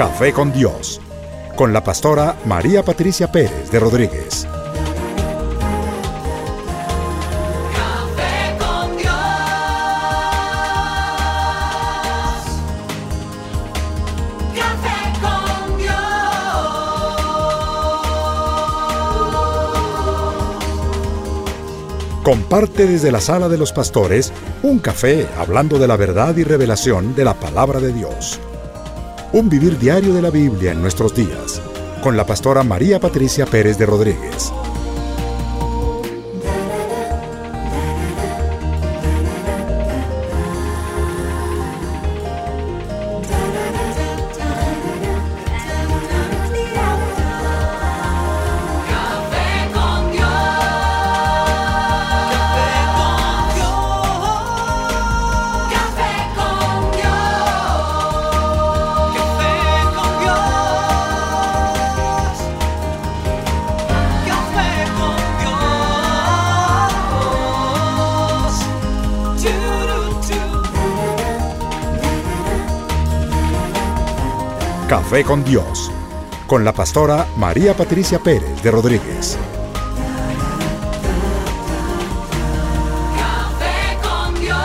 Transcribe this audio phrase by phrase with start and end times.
[0.00, 0.98] Café con Dios,
[1.56, 4.46] con la pastora María Patricia Pérez de Rodríguez.
[7.76, 9.12] Café con Dios.
[14.56, 15.92] Café con Dios.
[22.22, 24.32] Comparte desde la sala de los pastores
[24.62, 28.40] un café hablando de la verdad y revelación de la palabra de Dios.
[29.32, 31.62] Un vivir diario de la Biblia en nuestros días,
[32.02, 34.52] con la pastora María Patricia Pérez de Rodríguez.
[75.26, 75.90] Con Dios,
[76.46, 79.36] con la pastora María Patricia Pérez de Rodríguez.
[83.16, 84.56] Café con Dios.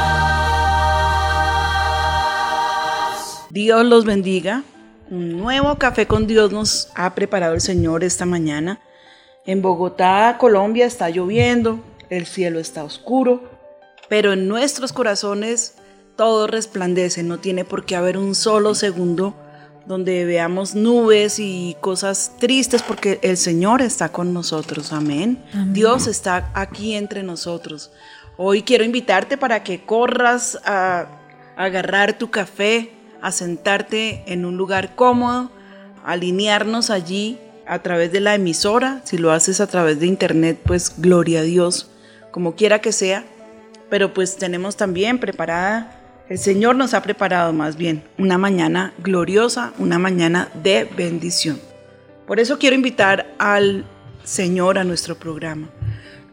[3.50, 4.64] Dios los bendiga.
[5.10, 8.80] Un nuevo café con Dios nos ha preparado el Señor esta mañana.
[9.46, 13.44] En Bogotá, Colombia, está lloviendo, el cielo está oscuro,
[14.08, 15.76] pero en nuestros corazones
[16.16, 17.24] todo resplandece.
[17.24, 19.36] No tiene por qué haber un solo segundo
[19.86, 24.92] donde veamos nubes y cosas tristes porque el Señor está con nosotros.
[24.92, 25.44] Amén.
[25.72, 27.92] Dios está aquí entre nosotros.
[28.38, 31.08] Hoy quiero invitarte para que corras a
[31.56, 35.52] agarrar tu café, a sentarte en un lugar cómodo,
[36.04, 39.02] alinearnos allí a través de la emisora.
[39.06, 41.90] Si lo haces a través de internet, pues gloria a Dios,
[42.32, 43.24] como quiera que sea.
[43.90, 49.74] Pero pues tenemos también preparada, el Señor nos ha preparado más bien una mañana gloriosa,
[49.78, 51.60] una mañana de bendición.
[52.26, 53.86] Por eso quiero invitar al
[54.24, 55.70] Señor a nuestro programa.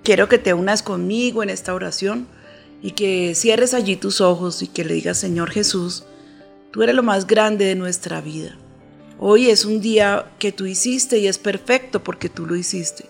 [0.03, 2.26] Quiero que te unas conmigo en esta oración
[2.80, 6.04] y que cierres allí tus ojos y que le digas, Señor Jesús,
[6.70, 8.56] tú eres lo más grande de nuestra vida.
[9.19, 13.04] Hoy es un día que tú hiciste y es perfecto porque tú lo hiciste.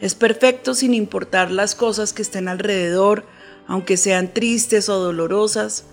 [0.00, 3.26] Es perfecto sin importar las cosas que estén alrededor,
[3.66, 5.84] aunque sean tristes o dolorosas,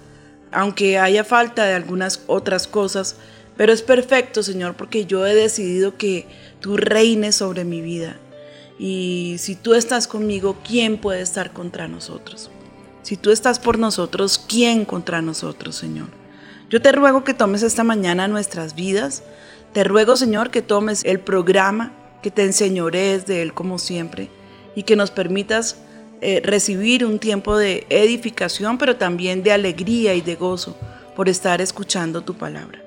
[0.51, 3.15] aunque haya falta de algunas otras cosas,
[3.57, 6.27] pero es perfecto, Señor, porque yo he decidido que
[6.61, 8.17] tú reines sobre mi vida.
[8.79, 12.49] Y si tú estás conmigo, ¿quién puede estar contra nosotros?
[13.01, 16.07] Si tú estás por nosotros, ¿quién contra nosotros, Señor?
[16.69, 19.23] Yo te ruego que tomes esta mañana nuestras vidas.
[19.73, 24.29] Te ruego, Señor, que tomes el programa, que te enseñores de él como siempre
[24.75, 25.77] y que nos permitas
[26.21, 30.77] eh, recibir un tiempo de edificación, pero también de alegría y de gozo
[31.15, 32.79] por estar escuchando tu palabra.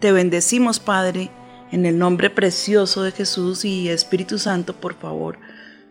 [0.00, 1.30] Te bendecimos, Padre,
[1.70, 5.38] en el nombre precioso de Jesús y Espíritu Santo, por favor.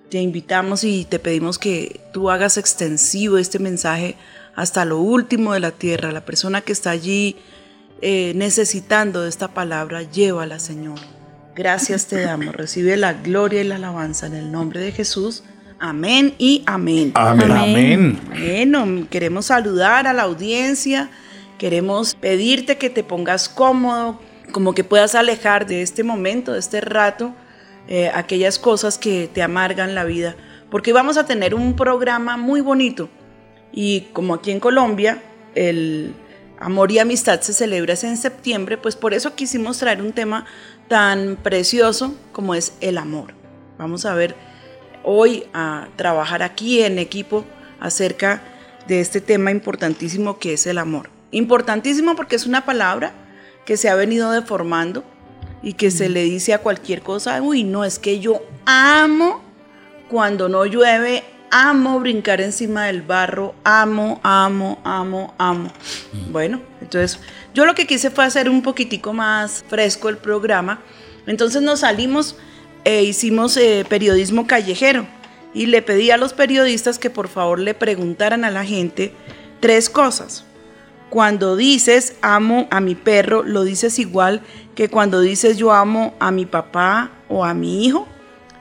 [0.10, 4.16] Te invitamos y te pedimos que tú hagas extensivo este mensaje
[4.56, 6.12] hasta lo último de la tierra.
[6.12, 7.38] La persona que está allí
[8.02, 11.00] eh, necesitando de esta palabra, llévala, Señor.
[11.56, 12.56] Gracias te damos.
[12.56, 15.44] Recibe la gloria y la alabanza en el nombre de Jesús.
[15.84, 17.12] Amén y amén.
[17.16, 17.52] Amén.
[17.52, 18.20] Amén.
[18.30, 21.10] Bueno, queremos saludar a la audiencia,
[21.58, 24.22] queremos pedirte que te pongas cómodo,
[24.52, 27.34] como que puedas alejar de este momento, de este rato,
[27.88, 30.36] eh, aquellas cosas que te amargan la vida,
[30.70, 33.10] porque vamos a tener un programa muy bonito
[33.72, 35.24] y como aquí en Colombia
[35.56, 36.14] el
[36.60, 40.46] amor y amistad se celebra en septiembre, pues por eso quisimos traer un tema
[40.88, 43.34] tan precioso como es el amor.
[43.80, 44.51] Vamos a ver
[45.04, 47.46] hoy a trabajar aquí en equipo
[47.80, 48.42] acerca
[48.88, 51.10] de este tema importantísimo que es el amor.
[51.32, 53.14] Importantísimo porque es una palabra
[53.66, 55.04] que se ha venido deformando
[55.64, 59.42] y que se le dice a cualquier cosa, uy, no, es que yo amo
[60.10, 65.72] cuando no llueve, amo brincar encima del barro, amo, amo, amo, amo.
[66.32, 67.20] Bueno, entonces
[67.54, 70.82] yo lo que quise fue hacer un poquitico más fresco el programa.
[71.28, 72.36] Entonces nos salimos
[72.84, 75.06] e hicimos eh, periodismo callejero
[75.54, 79.14] y le pedí a los periodistas que por favor le preguntaran a la gente
[79.60, 80.46] tres cosas.
[81.10, 84.42] Cuando dices amo a mi perro, ¿lo dices igual
[84.76, 88.08] que cuando dices yo amo a mi papá o a mi hijo?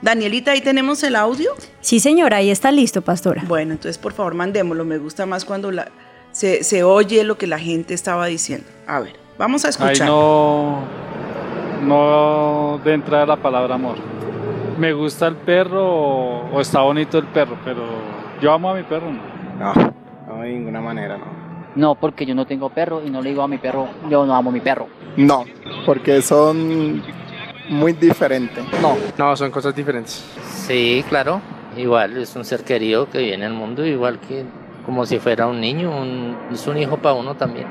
[0.01, 1.51] Danielita, ahí tenemos el audio.
[1.79, 3.43] Sí, señora, ahí está listo, pastora.
[3.47, 4.83] Bueno, entonces por favor mandémoslo.
[4.83, 5.89] Me gusta más cuando la,
[6.31, 8.65] se, se oye lo que la gente estaba diciendo.
[8.87, 10.07] A ver, vamos a Ay, escuchar.
[10.07, 10.83] no.
[11.81, 13.95] No de entrada la palabra amor.
[14.77, 17.83] Me gusta el perro o, o está bonito el perro, pero
[18.41, 19.07] yo amo a mi perro.
[19.11, 19.73] ¿no?
[19.73, 19.93] No,
[20.27, 21.41] no de ninguna manera, no.
[21.75, 24.35] No, porque yo no tengo perro y no le digo a mi perro, yo no
[24.35, 24.87] amo a mi perro.
[25.17, 25.45] No,
[25.85, 27.01] porque son
[27.69, 28.63] muy diferentes.
[28.81, 30.25] No, no, son cosas diferentes.
[30.43, 31.39] Sí, claro.
[31.77, 34.43] Igual es un ser querido que viene al mundo, igual que
[34.85, 37.67] como si fuera un niño, un- es un hijo para uno también.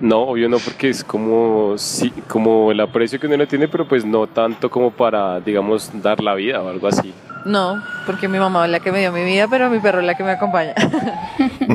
[0.00, 3.86] No, obvio no, porque es como, sí, como el aprecio que uno le tiene, pero
[3.86, 7.12] pues no tanto como para, digamos, dar la vida o algo así.
[7.44, 10.06] No, porque mi mamá es la que me dio mi vida, pero mi perro es
[10.06, 10.74] la que me acompaña.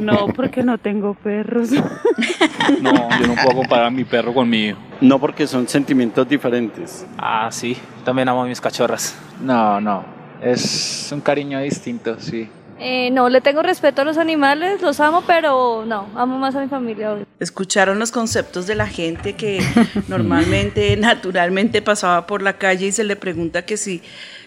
[0.02, 1.70] No, porque no tengo perros.
[2.82, 4.78] No, yo no puedo comparar a mi perro con mi hijo.
[5.02, 7.06] No porque son sentimientos diferentes.
[7.18, 9.16] Ah, sí, también amo a mis cachorras.
[9.42, 10.04] No, no.
[10.42, 12.50] Es un cariño distinto, sí.
[12.80, 16.62] Eh, no, le tengo respeto a los animales, los amo, pero no, amo más a
[16.62, 17.14] mi familia.
[17.14, 17.26] obvio.
[17.40, 19.64] Escucharon los conceptos de la gente que
[20.08, 24.02] normalmente, naturalmente pasaba por la calle y se le pregunta que si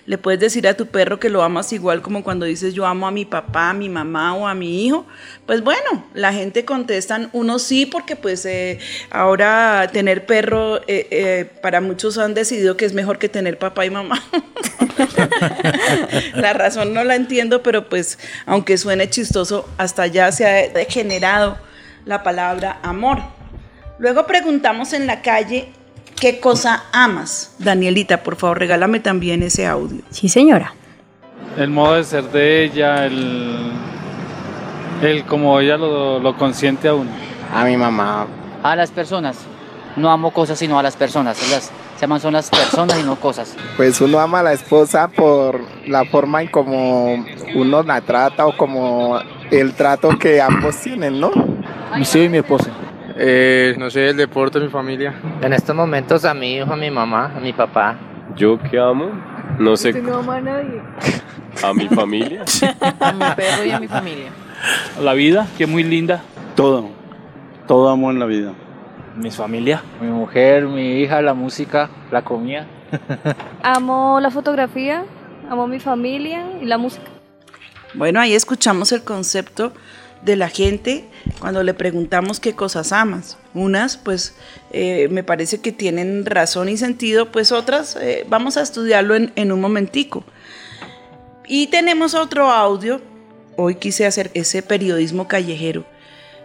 [0.08, 3.06] le puedes decir a tu perro que lo amas igual como cuando dices yo amo
[3.06, 5.04] a mi papá, a mi mamá o a mi hijo.
[5.44, 8.78] Pues bueno, la gente contestan uno sí porque pues eh,
[9.10, 13.84] ahora tener perro eh, eh, para muchos han decidido que es mejor que tener papá
[13.84, 14.24] y mamá.
[16.34, 21.58] la razón no la entiendo, pero pues aunque suene chistoso, hasta ya se ha degenerado
[22.06, 23.18] la palabra amor.
[23.98, 25.68] Luego preguntamos en la calle,
[26.18, 27.54] ¿qué cosa amas?
[27.58, 30.02] Danielita, por favor, regálame también ese audio.
[30.10, 30.74] Sí, señora.
[31.56, 33.72] El modo de ser de ella, el,
[35.02, 37.10] el como ella lo, lo consiente a uno.
[37.54, 38.26] A mi mamá.
[38.62, 39.36] A las personas.
[39.96, 41.38] No amo cosas, sino a las personas.
[41.50, 43.56] Las, se llaman son las personas y no cosas.
[43.76, 47.24] Pues uno ama a la esposa por la forma en como
[47.56, 49.18] uno la trata o como
[49.50, 51.32] el trato que ambos tienen, ¿no?
[51.96, 52.70] Y mi esposa.
[53.20, 55.12] Eh, no sé, el deporte, mi familia.
[55.42, 57.96] En estos momentos a mi hijo, a mi mamá, a mi papá.
[58.36, 59.10] Yo que amo,
[59.58, 60.80] no sé, No amo a nadie.
[61.64, 62.44] a mi familia.
[63.00, 64.30] A mi perro y a mi familia.
[65.02, 66.22] La vida, que es muy linda.
[66.54, 66.90] Todo.
[67.66, 68.52] Todo amo en la vida.
[69.16, 69.82] Mi familia.
[70.00, 72.66] Mi mujer, mi hija, la música, la comida.
[73.62, 75.04] Amo la fotografía,
[75.50, 77.04] amo mi familia y la música.
[77.94, 79.72] Bueno, ahí escuchamos el concepto
[80.22, 81.08] de la gente
[81.40, 83.36] cuando le preguntamos qué cosas amas.
[83.54, 84.34] Unas, pues,
[84.72, 89.32] eh, me parece que tienen razón y sentido, pues otras, eh, vamos a estudiarlo en,
[89.36, 90.24] en un momentico.
[91.46, 93.00] Y tenemos otro audio.
[93.56, 95.84] Hoy quise hacer ese periodismo callejero,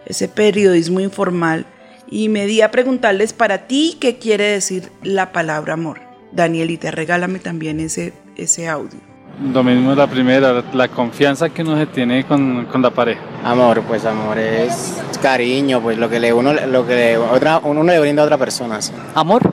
[0.06, 1.66] ese periodismo informal,
[2.10, 6.00] y me di a preguntarles para ti qué quiere decir la palabra amor.
[6.32, 9.13] Danielita, regálame también ese, ese audio.
[9.52, 13.20] Lo mismo es la primera, la confianza que uno se tiene con, con la pareja.
[13.44, 17.82] Amor, pues amor es cariño, pues lo que le uno, lo que le- otra, uno
[17.82, 18.80] le brinda a otra persona.
[18.80, 18.92] sí.
[19.14, 19.52] Amor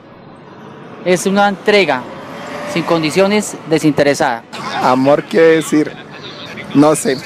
[1.04, 2.00] es una entrega
[2.72, 4.44] sin condiciones desinteresada.
[4.82, 5.90] Amor quiere decir,
[6.74, 7.16] no sé,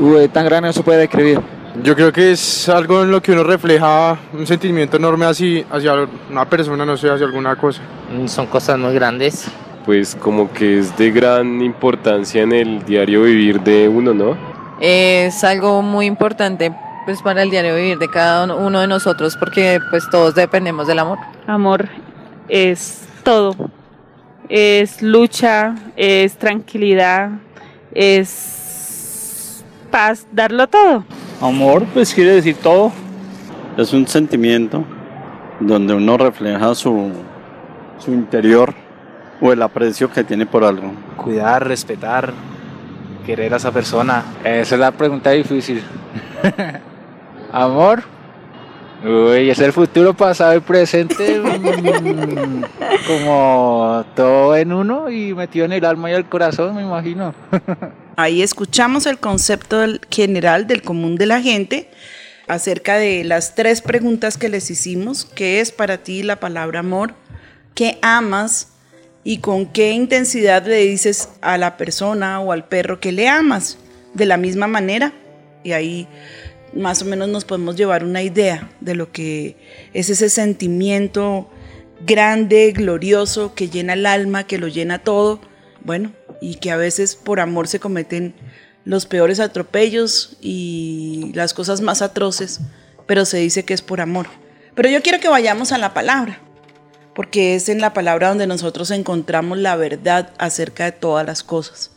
[0.00, 1.40] Uy, tan grande no se puede describir.
[1.82, 5.92] Yo creo que es algo en lo que uno refleja un sentimiento enorme así, hacia
[6.30, 7.82] una persona, no sé, hacia alguna cosa.
[8.14, 9.46] Mm, Son cosas muy grandes.
[9.86, 14.36] Pues como que es de gran importancia en el diario vivir de uno, ¿no?
[14.80, 16.74] Es algo muy importante
[17.06, 20.98] pues para el diario vivir de cada uno de nosotros porque pues todos dependemos del
[20.98, 21.18] amor.
[21.46, 21.88] Amor
[22.48, 23.54] es todo.
[24.48, 27.30] Es lucha, es tranquilidad,
[27.92, 31.04] es paz, darlo todo.
[31.40, 32.90] Amor, pues quiere decir todo.
[33.76, 34.84] Es un sentimiento
[35.60, 37.12] donde uno refleja su,
[37.98, 38.74] su interior
[39.40, 40.92] o el aprecio que tiene por algo.
[41.16, 42.32] Cuidar, respetar,
[43.24, 44.24] querer a esa persona.
[44.44, 45.82] Esa es la pregunta difícil.
[47.52, 48.02] Amor.
[49.04, 51.40] Uy, es el futuro, pasado y presente.
[51.40, 52.64] mm,
[53.06, 57.34] como todo en uno y metido en el alma y el corazón, me imagino.
[58.16, 61.90] Ahí escuchamos el concepto general del común de la gente
[62.48, 65.26] acerca de las tres preguntas que les hicimos.
[65.26, 67.14] ¿Qué es para ti la palabra amor?
[67.74, 68.75] ¿Qué amas?
[69.26, 73.76] ¿Y con qué intensidad le dices a la persona o al perro que le amas?
[74.14, 75.12] De la misma manera.
[75.64, 76.06] Y ahí
[76.72, 79.56] más o menos nos podemos llevar una idea de lo que
[79.92, 81.50] es ese sentimiento
[82.06, 85.40] grande, glorioso, que llena el alma, que lo llena todo.
[85.82, 88.32] Bueno, y que a veces por amor se cometen
[88.84, 92.60] los peores atropellos y las cosas más atroces,
[93.06, 94.28] pero se dice que es por amor.
[94.76, 96.45] Pero yo quiero que vayamos a la palabra,
[97.16, 101.90] porque es en la palabra donde nosotros encontramos la verdad acerca de todas las cosas.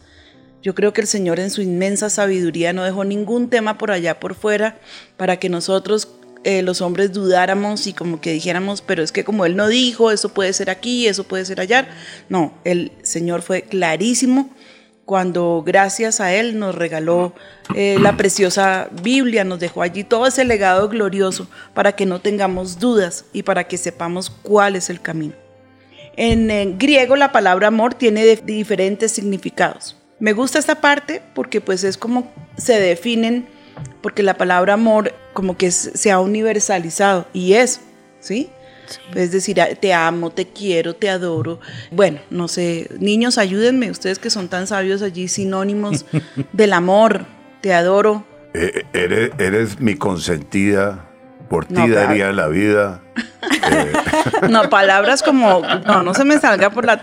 [0.63, 4.21] Yo creo que el Señor en su inmensa sabiduría no dejó ningún tema por allá
[4.21, 4.79] por fuera
[5.17, 6.07] para que nosotros
[6.45, 10.09] eh, los hombres dudáramos y como que dijéramos, pero es que como él no dijo,
[10.09, 11.89] eso puede ser aquí, eso puede ser allá.
[12.29, 14.49] No, el Señor fue clarísimo
[15.09, 17.33] cuando gracias a Él nos regaló
[17.73, 22.77] eh, la preciosa Biblia, nos dejó allí todo ese legado glorioso para que no tengamos
[22.77, 25.33] dudas y para que sepamos cuál es el camino.
[26.15, 29.97] En eh, griego la palabra amor tiene diferentes significados.
[30.19, 33.47] Me gusta esta parte porque pues es como se definen,
[34.03, 37.81] porque la palabra amor como que se ha universalizado y es,
[38.19, 38.51] ¿sí?
[39.15, 41.59] Es decir, a- te amo, te quiero, te adoro.
[41.91, 46.05] Bueno, no sé, niños, ayúdenme, ustedes que son tan sabios allí, sinónimos
[46.53, 47.25] del amor,
[47.61, 48.25] te adoro.
[48.53, 51.05] Eh, eres, eres mi consentida,
[51.49, 52.07] por ti No, claro.
[52.07, 53.01] daría la vida.
[54.49, 57.01] No, palabras como, no, no se me salga por la,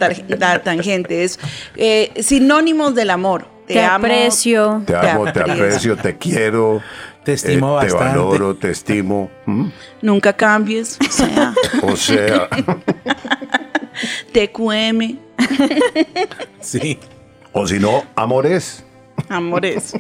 [0.63, 1.39] tangente, es
[1.77, 3.47] eh, sinónimos del amor.
[3.67, 4.83] Te, Te amo, aprecio.
[4.87, 6.81] Te amo, te aprecio, te quiero.
[7.27, 8.05] Te estimo Te bastante.
[8.19, 9.29] valoro, te estimo.
[9.47, 9.67] ¿Mm?
[10.01, 12.49] Nunca cambies, o sea, O sea,
[14.33, 15.19] TQM,
[16.61, 16.99] Sí.
[17.53, 18.85] o si no, amores.
[19.29, 19.95] amores.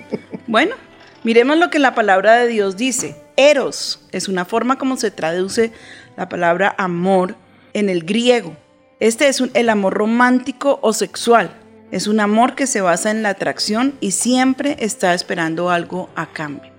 [0.46, 0.76] Bueno,
[1.24, 3.16] miremos lo que la palabra de Dios dice.
[3.36, 5.72] Eros es una forma como se traduce
[6.16, 7.34] la palabra amor
[7.74, 8.56] en el griego.
[9.00, 11.50] Este es un- el amor romántico o sexual.
[11.90, 16.26] Es un amor que se basa en la atracción y siempre está esperando algo a
[16.26, 16.75] cambio.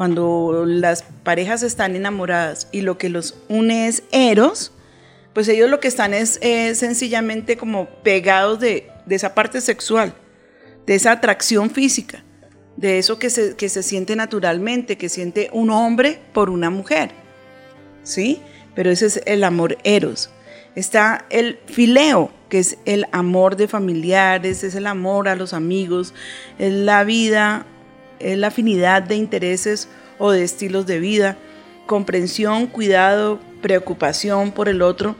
[0.00, 4.72] Cuando las parejas están enamoradas y lo que los une es eros,
[5.34, 6.38] pues ellos lo que están es
[6.72, 10.14] sencillamente como pegados de, de esa parte sexual,
[10.86, 12.24] de esa atracción física,
[12.78, 17.10] de eso que se, que se siente naturalmente, que siente un hombre por una mujer.
[18.02, 18.40] ¿Sí?
[18.74, 20.30] Pero ese es el amor eros.
[20.76, 26.14] Está el fileo, que es el amor de familiares, es el amor a los amigos,
[26.58, 27.66] es la vida,
[28.20, 31.36] es la afinidad de intereses o de estilos de vida,
[31.86, 35.16] comprensión, cuidado, preocupación por el otro,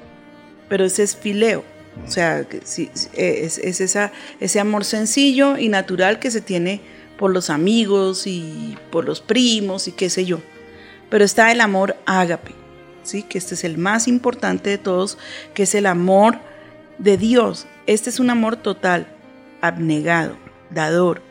[0.69, 1.65] pero ese es fileo.
[2.07, 2.47] O sea,
[3.17, 6.81] es, ese amor sencillo y natural que se tiene
[7.19, 10.41] por los amigos y por los primos y qué sé yo.
[11.11, 12.53] Pero está el amor ágape,
[13.03, 13.23] ¿sí?
[13.23, 15.19] que este es el más importante de todos,
[15.53, 16.39] que es el amor
[16.99, 17.67] de Dios.
[17.87, 19.09] Este es un amor total,
[19.61, 20.37] abnegado,
[20.71, 21.23] dador,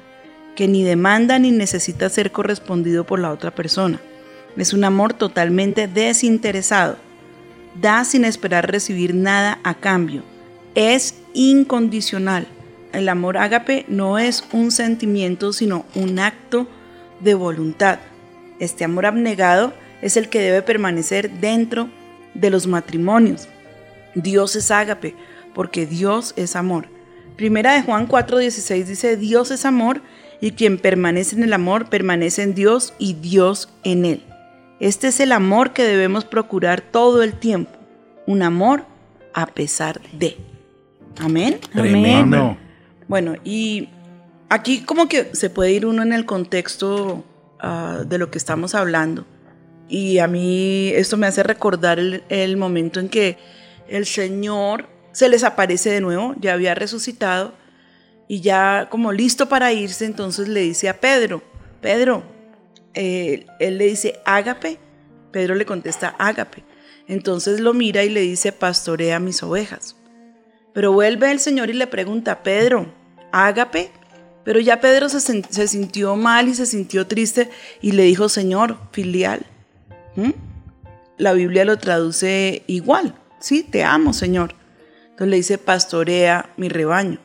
[0.60, 4.02] que ni demanda ni necesita ser correspondido por la otra persona.
[4.58, 6.98] Es un amor totalmente desinteresado.
[7.80, 10.22] Da sin esperar recibir nada a cambio.
[10.76, 12.46] Es incondicional.
[12.92, 16.68] El amor ágape no es un sentimiento, sino un acto
[17.22, 18.00] de voluntad.
[18.60, 21.90] Este amor abnegado es el que debe permanecer dentro
[22.34, 23.48] de los matrimonios.
[24.14, 25.16] Dios es ágape,
[25.54, 26.90] porque Dios es amor.
[27.38, 30.02] Primera de Juan 4:16 dice, Dios es amor
[30.42, 34.24] y quien permanece en el amor permanece en Dios y Dios en él.
[34.80, 37.72] Este es el amor que debemos procurar todo el tiempo,
[38.26, 38.86] un amor
[39.34, 40.38] a pesar de.
[41.20, 41.60] Amén.
[41.74, 42.58] Tremendo.
[43.08, 43.90] Bueno, y
[44.48, 47.26] aquí como que se puede ir uno en el contexto
[47.60, 49.26] ah, de lo que estamos hablando.
[49.90, 53.38] Y a mí esto me hace recordar el, el momento en que
[53.90, 57.54] el Señor se les aparece de nuevo, ya había resucitado
[58.32, 61.42] y ya como listo para irse, entonces le dice a Pedro,
[61.82, 62.22] Pedro,
[62.94, 64.78] eh, él le dice, ágape,
[65.32, 66.64] Pedro le contesta, ágape.
[67.08, 69.96] Entonces lo mira y le dice, pastorea mis ovejas.
[70.74, 72.94] Pero vuelve el Señor y le pregunta, Pedro,
[73.32, 73.90] ágape.
[74.44, 77.50] Pero ya Pedro se, sintió mal y se sintió triste
[77.82, 79.44] y le dijo, Señor, filial.
[80.16, 80.34] ¿Mm?
[81.18, 84.54] La Biblia lo traduce igual, sí, te amo, Señor.
[85.06, 87.20] Entonces le dice, pastorea mi rebaño.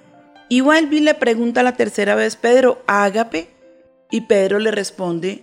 [0.54, 3.49] Y vuelve y le pregunta la tercera vez, Pedro, ágape.
[4.12, 5.42] Y Pedro le responde,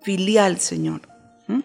[0.00, 1.02] filial, Señor.
[1.48, 1.60] ¿Mm?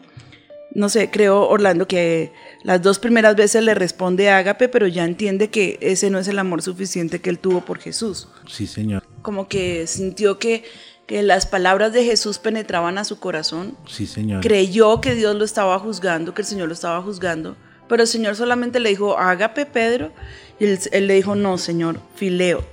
[0.76, 2.34] No sé, creo, Orlando, que
[2.66, 6.38] las dos primeras veces le responde ágape, pero ya entiende que ese no es el
[6.38, 8.28] amor suficiente que él tuvo por Jesús.
[8.50, 9.08] Sí, señor.
[9.22, 10.66] Como que sintió que,
[11.08, 13.78] que las palabras de Jesús penetraban a su corazón.
[13.88, 14.42] Sí, señor.
[14.42, 17.56] Creyó que Dios lo estaba juzgando, que el Señor lo estaba juzgando,
[17.88, 20.12] pero el Señor solamente le dijo, ágape, Pedro,
[20.60, 22.73] y él, él le dijo, no, Señor, fileo,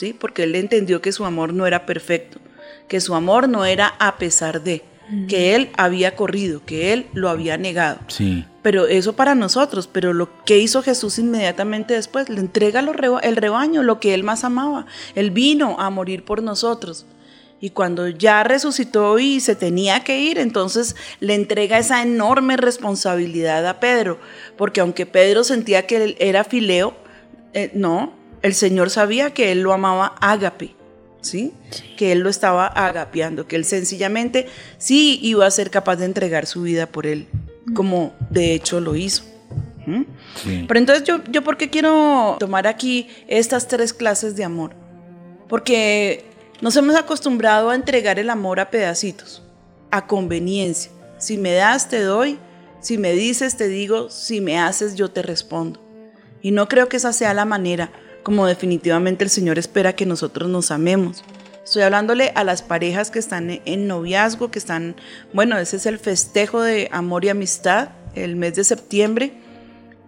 [0.00, 0.12] ¿sí?
[0.18, 2.38] Porque él entendió que su amor no era perfecto,
[2.88, 4.82] que su amor no era a pesar de,
[5.28, 7.98] que él había corrido, que él lo había negado.
[8.06, 8.44] Sí.
[8.62, 13.36] Pero eso para nosotros, pero lo que hizo Jesús inmediatamente después, le entrega reba- el
[13.36, 14.86] rebaño, lo que él más amaba.
[15.14, 17.06] Él vino a morir por nosotros.
[17.62, 23.66] Y cuando ya resucitó y se tenía que ir, entonces le entrega esa enorme responsabilidad
[23.66, 24.18] a Pedro,
[24.56, 26.94] porque aunque Pedro sentía que él era fileo,
[27.52, 30.74] eh, no, el Señor sabía que él lo amaba ágape.
[31.20, 31.52] ¿sí?
[31.96, 34.46] Que él lo estaba agapeando, que él sencillamente
[34.78, 37.28] sí iba a ser capaz de entregar su vida por él,
[37.74, 39.24] como de hecho lo hizo.
[39.86, 40.02] ¿Mm?
[40.66, 44.72] Pero entonces yo, yo, ¿por qué quiero tomar aquí estas tres clases de amor?
[45.48, 46.24] Porque
[46.60, 49.42] nos hemos acostumbrado a entregar el amor a pedacitos,
[49.90, 50.92] a conveniencia.
[51.18, 52.38] Si me das, te doy.
[52.80, 54.10] Si me dices, te digo.
[54.10, 55.82] Si me haces, yo te respondo.
[56.40, 57.90] Y no creo que esa sea la manera
[58.22, 61.24] como definitivamente el Señor espera que nosotros nos amemos.
[61.64, 64.96] Estoy hablándole a las parejas que están en noviazgo, que están,
[65.32, 69.34] bueno, ese es el festejo de amor y amistad, el mes de septiembre.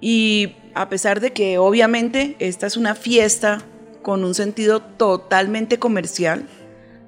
[0.00, 3.62] Y a pesar de que obviamente esta es una fiesta
[4.02, 6.48] con un sentido totalmente comercial,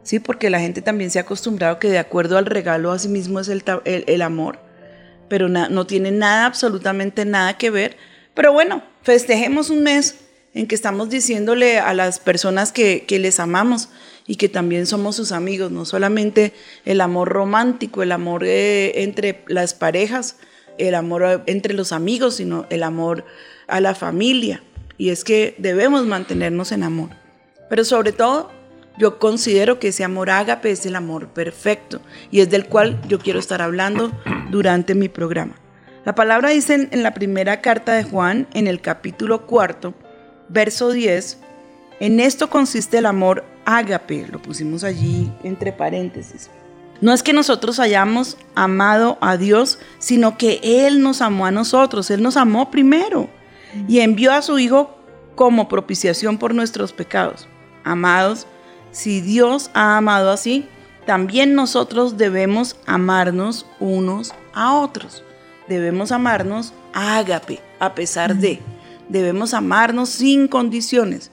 [0.05, 3.09] sí, porque la gente también se ha acostumbrado que de acuerdo al regalo a sí
[3.09, 4.61] mismo es el, el, el amor,
[5.29, 7.97] pero no tiene nada, absolutamente nada que ver.
[8.35, 10.24] Pero bueno, festejemos un mes
[10.55, 13.89] en que estamos diciéndole a las personas que, les amamos
[14.27, 16.53] y que también somos sus amigos, no solamente
[16.85, 20.37] el amor romántico, el amor eh, entre las parejas,
[20.79, 23.25] el amor entre los amigos, sino el amor
[23.67, 24.63] a la familia.
[24.97, 27.11] Y es que debemos mantenernos en amor.
[27.69, 28.51] Pero sobre todo,
[28.97, 33.19] yo considero que ese amor ágape es el amor perfecto y es del cual yo
[33.19, 34.13] quiero estar hablando
[34.51, 35.57] durante mi programa.
[36.05, 39.95] La palabra dice en, en la primera carta de Juan, en el capítulo cuarto,
[40.49, 41.39] verso 10,
[42.01, 46.51] en esto consiste el amor ágape, lo pusimos allí entre paréntesis.
[47.01, 52.11] No es que nosotros hayamos amado a Dios, sino que Él nos amó a nosotros,
[52.11, 53.29] Él nos amó primero
[53.89, 54.97] y envió a su Hijo
[55.35, 57.49] como propiciación por nuestros pecados.
[57.83, 58.47] Amados,
[58.93, 60.69] si Dios ha amado así,
[61.07, 65.23] también nosotros debemos amarnos unos a otros.
[65.69, 68.61] Debemos amarnos ágape, a pesar de.
[69.09, 71.31] Debemos amarnos sin condiciones.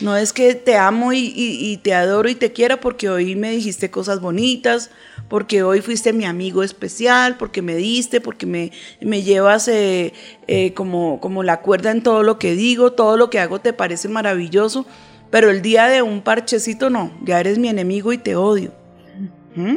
[0.00, 3.90] No es que te amo y, te adoro y te quiero porque hoy me dijiste
[3.90, 4.90] cosas bonitas,
[5.28, 10.14] porque hoy fuiste mi amigo especial, porque me diste, porque me, me llevas eh,
[10.48, 13.74] eh, como, como la cuerda en todo lo que digo, todo lo que hago te
[13.74, 14.86] parece maravilloso,
[15.30, 18.72] pero el día de un parchecito no, ya eres mi enemigo y te odio.
[19.54, 19.76] ¿Mm?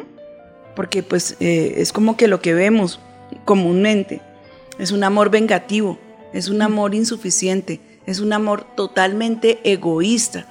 [0.74, 3.02] Porque pues eh, es como que lo que vemos
[3.44, 4.22] comúnmente
[4.80, 6.00] es un amor vengativo,
[6.34, 10.46] es un amor insuficiente es un amor totalmente egoísta.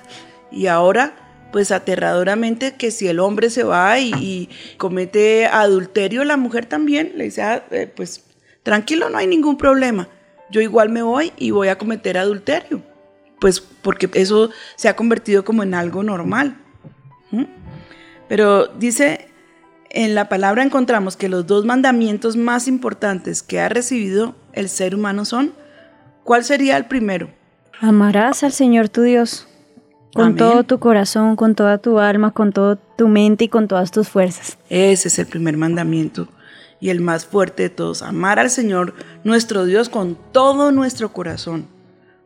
[0.50, 1.14] Y ahora,
[1.52, 7.24] pues aterradoramente, que si el hombre se va y, comete adulterio, la mujer también le
[7.24, 8.24] dice, ah, eh, pues
[8.62, 10.08] tranquilo, no hay ningún problema.
[10.50, 12.82] Yo igual me voy y voy a cometer adulterio.
[13.40, 16.58] Pues porque eso se ha convertido como en algo normal.
[18.28, 19.26] Pero dice,
[19.90, 24.94] en la palabra encontramos que los dos mandamientos más importantes que ha recibido el ser
[24.94, 25.54] humano son,
[26.24, 27.30] ¿cuál sería el primero?
[27.80, 29.48] Amarás al Señor tu Dios
[30.14, 30.36] con Amén.
[30.36, 34.08] todo tu corazón, con toda tu alma, con toda tu mente y con todas tus
[34.08, 34.58] fuerzas.
[34.68, 36.28] Ese es el primer mandamiento
[36.80, 38.02] y el más fuerte de todos.
[38.02, 41.66] Amar al Señor nuestro Dios con todo nuestro corazón,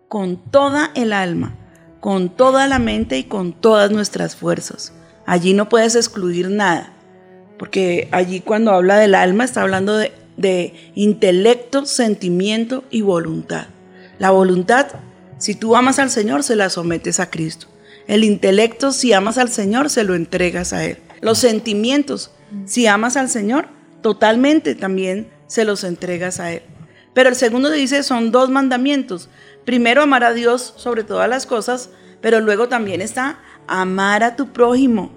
[0.08, 1.54] con toda el alma,
[2.00, 4.92] con toda la mente y con todas nuestras fuerzas.
[5.26, 6.92] Allí no puedes excluir nada,
[7.58, 13.66] porque allí cuando habla del alma está hablando de, de intelecto, sentimiento y voluntad.
[14.18, 14.88] La voluntad
[15.38, 17.66] si tú amas al Señor, se la sometes a Cristo.
[18.06, 20.98] El intelecto, si amas al Señor, se lo entregas a Él.
[21.20, 22.30] Los sentimientos,
[22.64, 23.68] si amas al Señor,
[24.00, 26.62] totalmente también se los entregas a Él.
[27.12, 29.28] Pero el segundo dice, son dos mandamientos.
[29.64, 31.90] Primero, amar a Dios sobre todas las cosas,
[32.22, 35.10] pero luego también está amar a tu prójimo.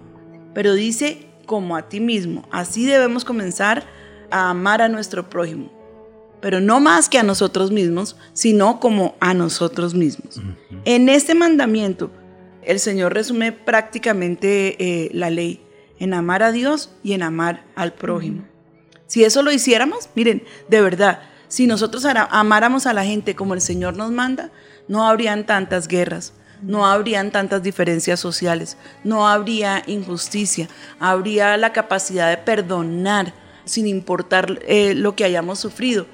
[0.53, 2.47] Pero dice, como a ti mismo.
[2.51, 3.85] Así debemos comenzar
[4.31, 5.78] a amar a nuestro prójimo
[6.41, 10.37] pero no más que a nosotros mismos, sino como a nosotros mismos.
[10.37, 10.81] Uh -huh.
[10.85, 12.11] En este mandamiento,
[12.63, 15.61] el Señor resume prácticamente eh, la ley
[15.99, 18.39] en amar a Dios y en amar al prójimo.
[18.39, 18.99] Uh -huh.
[19.07, 23.61] Si eso lo hiciéramos, miren, de verdad, si nosotros amáramos a la gente como el
[23.61, 24.51] Señor nos manda,
[24.87, 32.29] no habrían tantas guerras, no habrían tantas diferencias sociales, no habría injusticia, habría la capacidad
[32.29, 33.33] de perdonar
[33.65, 36.05] sin importar eh, lo que hayamos sufrido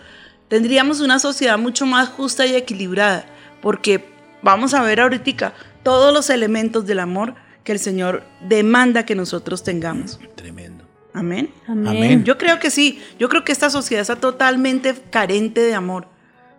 [0.56, 3.26] tendríamos una sociedad mucho más justa y equilibrada,
[3.62, 4.06] porque
[4.42, 9.64] vamos a ver ahorita todos los elementos del amor que el Señor demanda que nosotros
[9.64, 10.18] tengamos.
[10.36, 10.86] Tremendo.
[11.14, 11.50] Amén.
[11.68, 12.24] Amén.
[12.24, 16.08] Yo creo que sí, yo creo que esta sociedad está totalmente carente de amor.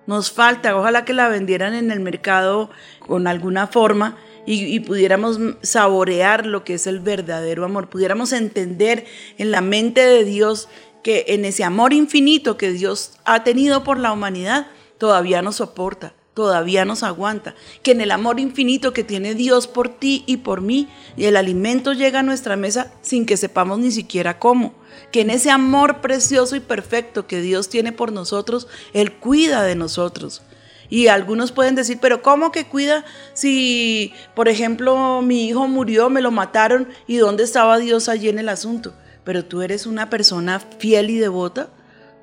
[0.07, 5.41] Nos falta, ojalá que la vendieran en el mercado con alguna forma y, y, pudiéramos
[5.63, 9.07] saborear lo que es el verdadero amor, pudiéramos entender
[9.39, 10.69] en la mente de Dios
[11.07, 14.66] que en ese amor infinito que Dios ha tenido por la humanidad,
[14.99, 19.88] todavía nos soporta, todavía nos aguanta, que en el amor infinito que tiene Dios por
[19.88, 24.40] ti y por mí, el alimento llega a nuestra mesa sin que sepamos ni siquiera
[24.40, 24.75] cómo,
[25.12, 29.77] que en ese amor precioso y perfecto que Dios tiene por nosotros, Él cuida de
[29.77, 30.42] nosotros.
[30.90, 36.21] Y algunos pueden decir, pero ¿cómo que cuida si, por ejemplo, mi hijo murió, me
[36.21, 38.92] lo mataron y dónde estaba Dios allí en el asunto?
[39.27, 41.69] Pero tú eres una persona fiel y devota,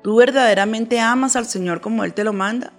[0.02, 2.72] tú verdaderamente amas al Señor como Él te lo manda.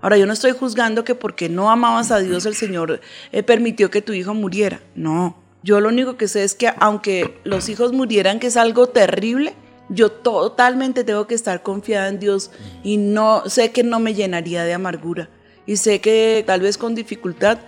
[0.00, 3.00] Ahora, yo no estoy juzgando que porque no amabas a Dios el Señor
[3.30, 4.80] eh, permitió que tu hijo muriera.
[4.94, 8.88] No, yo lo único que sé es que aunque los hijos murieran, que es algo
[8.88, 9.54] terrible,
[9.90, 12.50] yo totalmente tengo que estar confiada en Dios
[12.82, 15.28] y no sé que no me llenaría de amargura
[15.66, 17.58] y sé que tal vez con dificultad,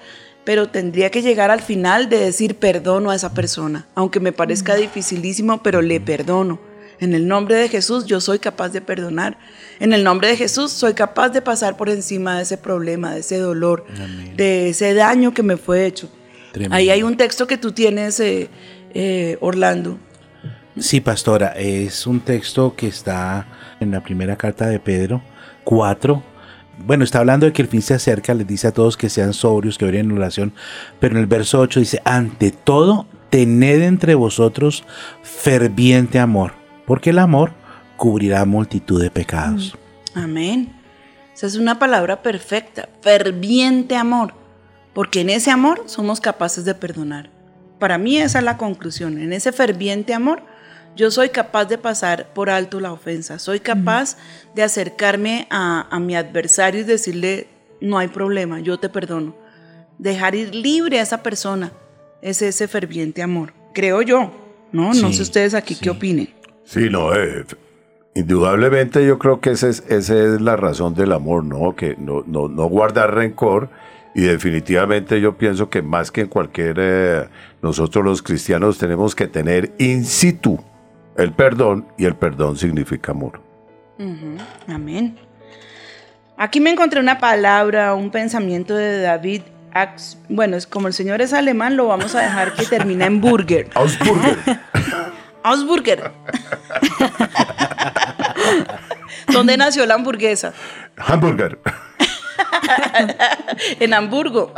[0.44, 4.74] pero tendría que llegar al final de decir perdono a esa persona, aunque me parezca
[4.74, 6.60] dificilísimo, pero le perdono.
[7.00, 9.38] En el nombre de Jesús yo soy capaz de perdonar.
[9.80, 13.20] En el nombre de Jesús soy capaz de pasar por encima de ese problema, de
[13.20, 13.86] ese dolor,
[14.36, 16.10] de ese daño que me fue hecho.
[16.52, 16.76] Tremendo.
[16.76, 18.50] Ahí hay un texto que tú tienes, eh,
[18.92, 19.98] eh, Orlando.
[20.78, 23.46] Sí, pastora, es un texto que está
[23.80, 25.22] en la primera carta de Pedro
[25.64, 26.29] 4.
[26.84, 29.34] Bueno, está hablando de que el fin se acerca, les dice a todos que sean
[29.34, 30.52] sobrios, que oren en oración,
[30.98, 34.84] pero en el verso 8 dice, ante todo, tened entre vosotros
[35.22, 36.52] ferviente amor,
[36.86, 37.52] porque el amor
[37.96, 39.76] cubrirá multitud de pecados.
[40.14, 40.74] Amén.
[41.34, 44.34] Esa es una palabra perfecta, ferviente amor,
[44.94, 47.30] porque en ese amor somos capaces de perdonar.
[47.78, 50.42] Para mí esa es la conclusión, en ese ferviente amor
[50.96, 54.16] yo soy capaz de pasar por alto la ofensa, soy capaz
[54.54, 57.46] de acercarme a, a mi adversario y decirle,
[57.80, 59.34] no hay problema, yo te perdono.
[59.98, 61.72] Dejar ir libre a esa persona
[62.22, 64.30] es ese ferviente amor, creo yo,
[64.72, 64.92] ¿no?
[64.94, 66.28] no sé ustedes aquí qué opinen.
[66.64, 67.44] Sí, no, eh,
[68.14, 71.74] indudablemente yo creo que esa es, esa es la razón del amor, ¿no?
[71.74, 73.70] Que no, no, no guardar rencor
[74.14, 77.28] y definitivamente yo pienso que más que en cualquier, eh,
[77.62, 80.58] nosotros los cristianos tenemos que tener in situ
[81.16, 83.49] el perdón y el perdón significa amor.
[84.68, 85.18] Amén.
[86.36, 89.42] Aquí me encontré una palabra, un pensamiento de David.
[89.74, 93.20] Ax- Bueno, es como el señor es alemán, lo vamos a dejar que termina en
[93.20, 93.68] burger.
[93.74, 94.38] Ausburger.
[95.42, 96.10] Ausburger.
[99.32, 100.52] ¿Dónde nació la hamburguesa?
[100.96, 101.58] Hamburger.
[103.80, 104.52] en Hamburgo.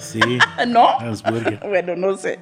[0.00, 0.20] Sí.
[0.68, 0.88] ¿No?
[0.88, 1.60] Augsburger.
[1.66, 2.38] Bueno, no sé.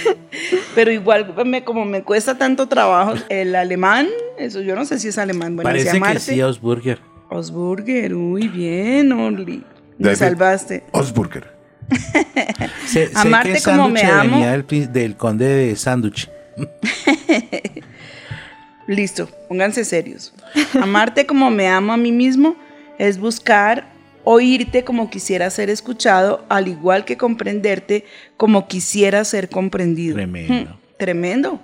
[0.74, 4.06] Pero igual, me- como me cuesta tanto trabajo el alemán,
[4.38, 5.56] eso yo no sé si es alemán.
[5.56, 6.98] Bueno, Parece decía que sí, Ausburger.
[7.30, 9.64] Ausburger, uy, bien, Orly.
[9.98, 10.84] Me salvaste.
[12.86, 14.30] Sé, sé Amarte que como me amo.
[14.36, 16.30] venía del, pri- del conde de sándwich.
[18.86, 20.32] Listo, pónganse serios.
[20.80, 22.56] Amarte como me amo a mí mismo
[22.98, 23.86] es buscar
[24.30, 28.04] oírte como quisiera ser escuchado, al igual que comprenderte
[28.36, 30.16] como quisiera ser comprendido.
[30.16, 30.70] Tremendo.
[30.70, 31.60] Hmm, tremendo.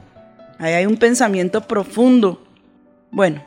[0.59, 2.43] Ahí hay un pensamiento profundo.
[3.11, 3.43] Bueno,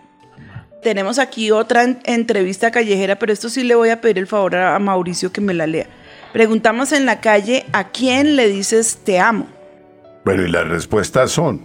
[0.83, 4.55] tenemos aquí otra en- entrevista callejera, pero esto sí le voy a pedir el favor
[4.55, 5.87] a, a Mauricio que me la lea.
[6.31, 9.47] Preguntamos en la calle, ¿a quién le dices te amo?
[10.25, 11.61] Bueno, y las respuestas son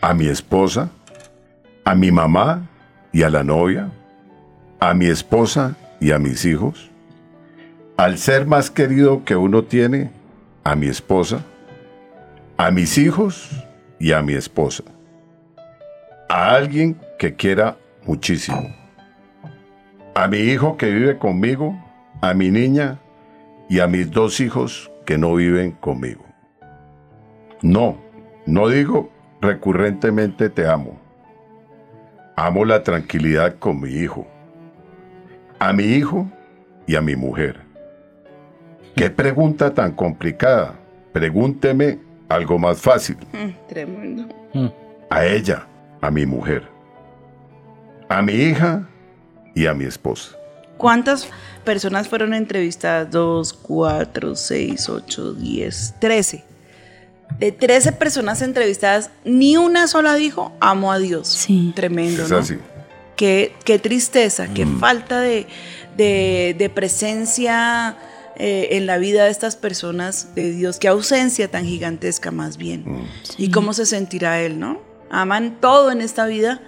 [0.00, 0.88] a mi esposa,
[1.84, 2.66] a mi mamá
[3.12, 3.90] y a la novia,
[4.80, 6.90] a mi esposa y a mis hijos,
[7.96, 10.10] al ser más querido que uno tiene,
[10.62, 11.42] a mi esposa,
[12.58, 13.64] a mis hijos
[13.98, 14.84] y a mi esposa,
[16.28, 18.76] a alguien que quiera muchísimo,
[20.14, 21.74] a mi hijo que vive conmigo,
[22.20, 22.98] a mi niña
[23.70, 26.26] y a mis dos hijos que no viven conmigo.
[27.62, 27.96] No,
[28.44, 31.00] no digo recurrentemente te amo.
[32.36, 34.26] Amo la tranquilidad con mi hijo.
[35.58, 36.26] A mi hijo
[36.86, 37.60] y a mi mujer.
[38.96, 40.74] ¿Qué pregunta tan complicada?
[41.12, 43.16] Pregúnteme algo más fácil.
[43.32, 44.28] Hmm, tremendo.
[45.10, 45.66] A ella,
[46.00, 46.68] a mi mujer.
[48.08, 48.86] A mi hija
[49.54, 50.36] y a mi esposa.
[50.76, 51.28] ¿Cuántas
[51.64, 53.10] personas fueron entrevistadas?
[53.10, 56.44] Dos, cuatro, seis, ocho, diez, trece.
[57.38, 61.26] De 13 personas entrevistadas, ni una sola dijo amo a Dios.
[61.28, 61.72] Sí.
[61.74, 62.38] Tremendo, Es ¿no?
[62.38, 62.58] así.
[63.16, 64.80] Qué, qué tristeza, qué Mm.
[64.80, 65.46] falta de,
[65.96, 67.96] de- de presencia
[68.36, 72.82] eh, en la vida de estas personas de Dios, qué ausencia tan gigantesca más bien.
[72.84, 73.04] Mm.
[73.38, 74.80] Y cómo se sentirá Él, ¿no?
[75.10, 76.60] Aman todo en esta vida,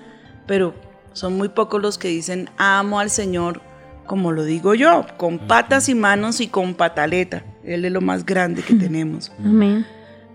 [0.47, 0.75] pero
[1.13, 3.63] son muy pocos los que dicen amo al Señor,
[4.07, 7.43] como lo digo yo, con patas y manos y con pataleta.
[7.65, 9.33] Él es lo más grande que tenemos.
[9.45, 9.85] Amén.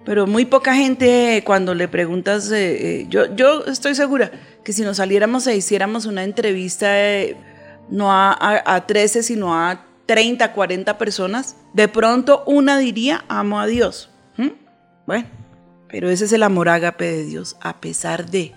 [0.05, 4.31] Pero muy poca gente cuando le preguntas, eh, eh, yo, yo estoy segura
[4.63, 7.37] que si nos saliéramos e hiciéramos una entrevista, eh,
[7.89, 13.59] no a, a, a 13, sino a 30, 40 personas, de pronto una diría, amo
[13.59, 14.09] a Dios.
[15.07, 15.25] Bueno,
[15.87, 18.53] pero ese es el amor ágape de Dios, a pesar de,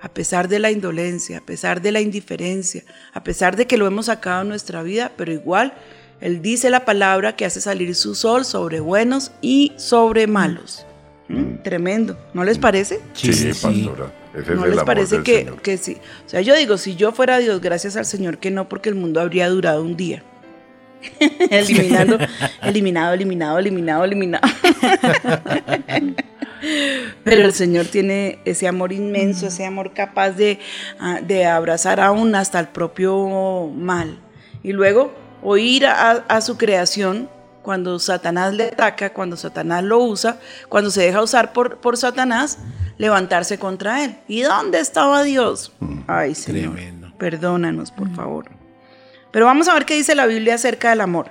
[0.00, 3.86] a pesar de la indolencia, a pesar de la indiferencia, a pesar de que lo
[3.86, 5.74] hemos sacado de nuestra vida, pero igual
[6.22, 10.86] Él dice la palabra que hace salir su sol sobre buenos y sobre malos.
[11.28, 11.62] ¿Mm?
[11.64, 13.00] Tremendo, ¿no les parece?
[13.12, 14.12] Sí, pastora.
[14.32, 15.60] Ese ¿No es el les amor parece del que, Señor.
[15.62, 15.96] que sí?
[16.24, 18.94] O sea, yo digo, si yo fuera Dios, gracias al Señor que no, porque el
[18.94, 20.22] mundo habría durado un día.
[21.50, 22.18] Eliminando,
[22.62, 24.48] eliminado, eliminado, eliminado, eliminado.
[27.24, 30.60] Pero el Señor tiene ese amor inmenso, ese amor capaz de,
[31.00, 34.20] ah, de abrazar aún hasta el propio mal.
[34.62, 37.28] Y luego oír a, a su creación
[37.62, 42.58] cuando Satanás le ataca, cuando Satanás lo usa, cuando se deja usar por, por Satanás,
[42.98, 44.16] levantarse contra él.
[44.28, 45.72] ¿Y dónde estaba Dios?
[46.06, 46.76] Ay, Señor,
[47.18, 48.50] perdónanos, por favor.
[49.30, 51.30] Pero vamos a ver qué dice la Biblia acerca del amor.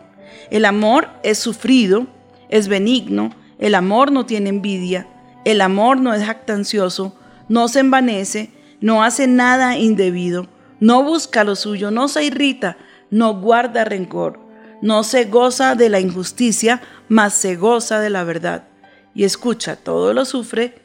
[0.49, 2.07] El amor es sufrido,
[2.49, 5.07] es benigno, el amor no tiene envidia,
[5.45, 7.15] el amor no es jactancioso,
[7.47, 10.47] no se envanece, no hace nada indebido,
[10.79, 12.77] no busca lo suyo, no se irrita,
[13.11, 14.39] no guarda rencor,
[14.81, 18.63] no se goza de la injusticia, mas se goza de la verdad.
[19.13, 20.75] Y escucha, todo lo sufre,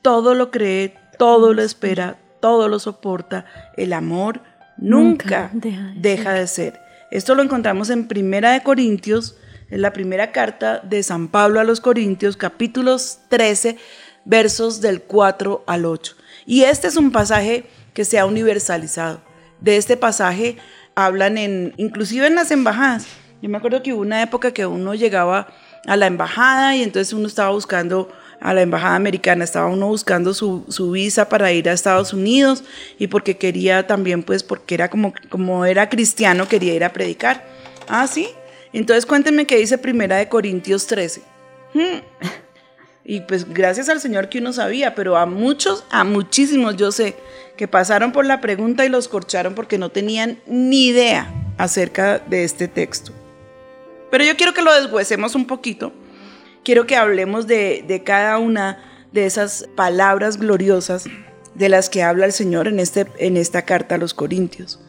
[0.00, 3.44] todo lo cree, todo lo espera, todo lo soporta.
[3.76, 4.40] El amor
[4.76, 6.80] nunca, deja, de ser.
[7.10, 9.36] Esto lo encontramos en Primera de Corintios,
[9.70, 13.76] en la primera carta de San Pablo a los Corintios, capítulos 13,
[14.24, 16.14] versos del 4 al 8.
[16.46, 19.20] Y este es un pasaje que se ha universalizado.
[19.60, 20.58] De este pasaje
[20.94, 23.06] hablan en, inclusive en las embajadas.
[23.42, 25.48] Yo me acuerdo que hubo una época que uno llegaba
[25.86, 30.34] a la embajada y entonces uno estaba buscando a la embajada americana, estaba uno buscando
[30.34, 32.64] su, su visa para ir a Estados Unidos
[32.98, 37.44] y porque quería también, pues porque era como, como era cristiano, quería ir a predicar.
[37.88, 38.28] Ah, sí.
[38.72, 41.22] Entonces cuéntenme qué dice Primera de Corintios 13.
[41.74, 42.00] Hmm.
[43.04, 47.16] Y pues gracias al Señor que uno sabía, pero a muchos, a muchísimos yo sé,
[47.56, 52.44] que pasaron por la pregunta y los corcharon porque no tenían ni idea acerca de
[52.44, 53.12] este texto.
[54.10, 55.92] Pero yo quiero que lo deshuesemos un poquito.
[56.64, 61.04] Quiero que hablemos de, de cada una de esas palabras gloriosas
[61.54, 64.80] de las que habla el Señor en, este, en esta carta a los Corintios.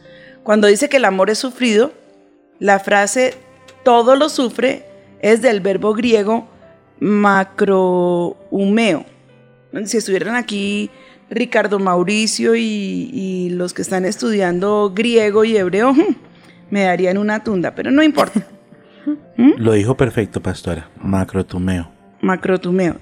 [0.42, 1.92] Cuando dice que el amor es sufrido,
[2.58, 3.34] la frase
[3.84, 4.86] todo lo sufre
[5.20, 6.48] es del verbo griego
[7.00, 9.04] macrohumeo.
[9.84, 10.90] Si estuvieran aquí
[11.30, 15.94] Ricardo Mauricio y, y los que están estudiando griego y hebreo,
[16.70, 18.46] me darían una tunda, pero no importa.
[19.36, 20.88] Lo dijo perfecto, pastora.
[21.00, 21.90] Macrotumeo.
[22.20, 22.96] macrotumeo,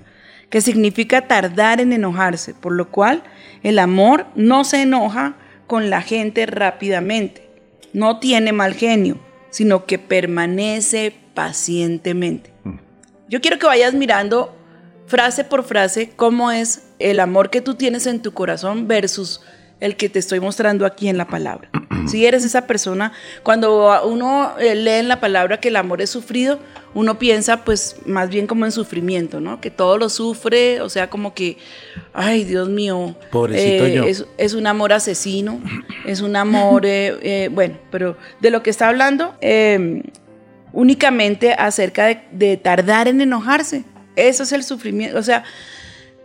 [0.50, 3.22] que significa tardar en enojarse, por lo cual
[3.62, 7.48] el amor no se enoja con la gente rápidamente,
[7.92, 9.18] no tiene mal genio,
[9.50, 12.52] sino que permanece pacientemente.
[13.34, 14.54] Yo quiero que vayas mirando
[15.08, 19.40] frase por frase cómo es el amor que tú tienes en tu corazón versus
[19.80, 21.68] el que te estoy mostrando aquí en la palabra.
[22.06, 26.10] Si eres esa persona, cuando uno eh, lee en la palabra que el amor es
[26.10, 26.60] sufrido,
[26.92, 29.60] uno piensa pues más bien como en sufrimiento, ¿no?
[29.60, 31.56] Que todo lo sufre, o sea, como que,
[32.12, 34.04] ay, Dios mío, Pobrecito eh, yo.
[34.04, 35.60] es, es un amor asesino,
[36.04, 40.02] es un amor, eh, eh, bueno, pero de lo que está hablando, eh,
[40.74, 43.84] únicamente acerca de, de tardar en enojarse.
[44.16, 45.42] Eso es el sufrimiento, o sea,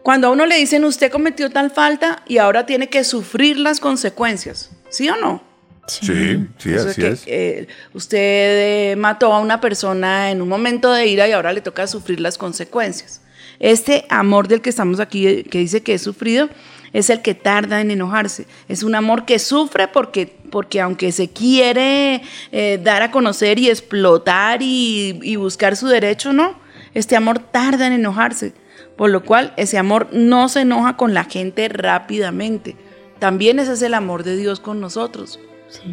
[0.04, 3.80] cuando a uno le dicen usted cometió tal falta y ahora tiene que sufrir las
[3.80, 5.44] consecuencias, ¿sí o no?
[5.88, 7.24] Sí, sí, Eso así que, es.
[7.26, 11.62] eh, usted eh, mató a una persona en un momento de ira y ahora le
[11.62, 13.22] toca sufrir las consecuencias.
[13.60, 16.48] Este amor del que estamos aquí, eh, que dice que es sufrido,
[16.94, 18.46] es el que tarda en enojarse.
[18.68, 22.22] Es un amor que sufre porque, porque aunque se quiere
[22.52, 26.58] eh, dar a conocer y explotar y, y buscar su derecho, no.
[26.94, 28.54] Este amor tarda en enojarse.
[28.96, 32.76] Por lo cual ese amor no se enoja con la gente rápidamente.
[33.20, 35.40] También ese es el amor de Dios con nosotros.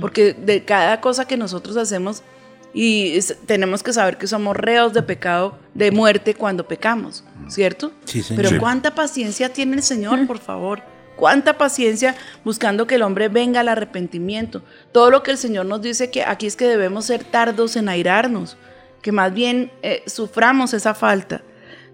[0.01, 2.23] Porque de cada cosa que nosotros hacemos
[2.77, 7.91] y es- tenemos que saber que somos reos de pecado, de muerte cuando pecamos, ¿cierto?
[8.05, 8.45] Sí, señor.
[8.45, 10.83] Pero cuánta paciencia tiene el Señor, por favor.
[11.17, 14.63] Cuánta paciencia buscando que el hombre venga al arrepentimiento.
[14.93, 17.89] Todo lo que el Señor nos dice que aquí es que debemos ser tardos en
[17.89, 18.59] airarnos,
[19.01, 21.41] que más bien eh, suframos esa falta.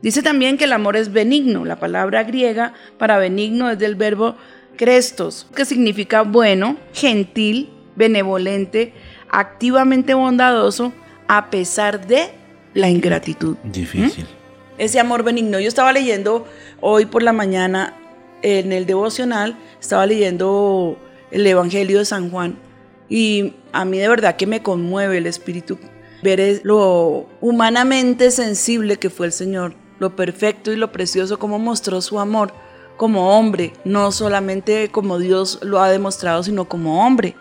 [0.02, 1.64] Dice también que el amor es benigno.
[1.64, 4.34] La palabra griega para benigno es del verbo
[4.76, 8.92] crestos, que significa bueno, gentil, benevolente,
[9.32, 10.92] activamente bondadoso,
[11.26, 12.30] a pesar de
[12.74, 13.56] la ingratitud.
[13.64, 14.26] Difícil.
[14.78, 15.58] Ese amor benigno.
[15.58, 16.46] Yo estaba leyendo
[16.80, 17.96] hoy por la mañana
[18.42, 20.98] en el devocional, estaba leyendo
[21.30, 22.58] el Evangelio de San Juan
[23.08, 25.78] y a mí de verdad que me conmueve el espíritu
[26.22, 32.00] ver lo humanamente sensible que fue el Señor, lo perfecto y lo precioso, como mostró
[32.00, 32.52] su amor
[32.96, 37.34] como hombre, no solamente como Dios lo ha demostrado, sino como hombre.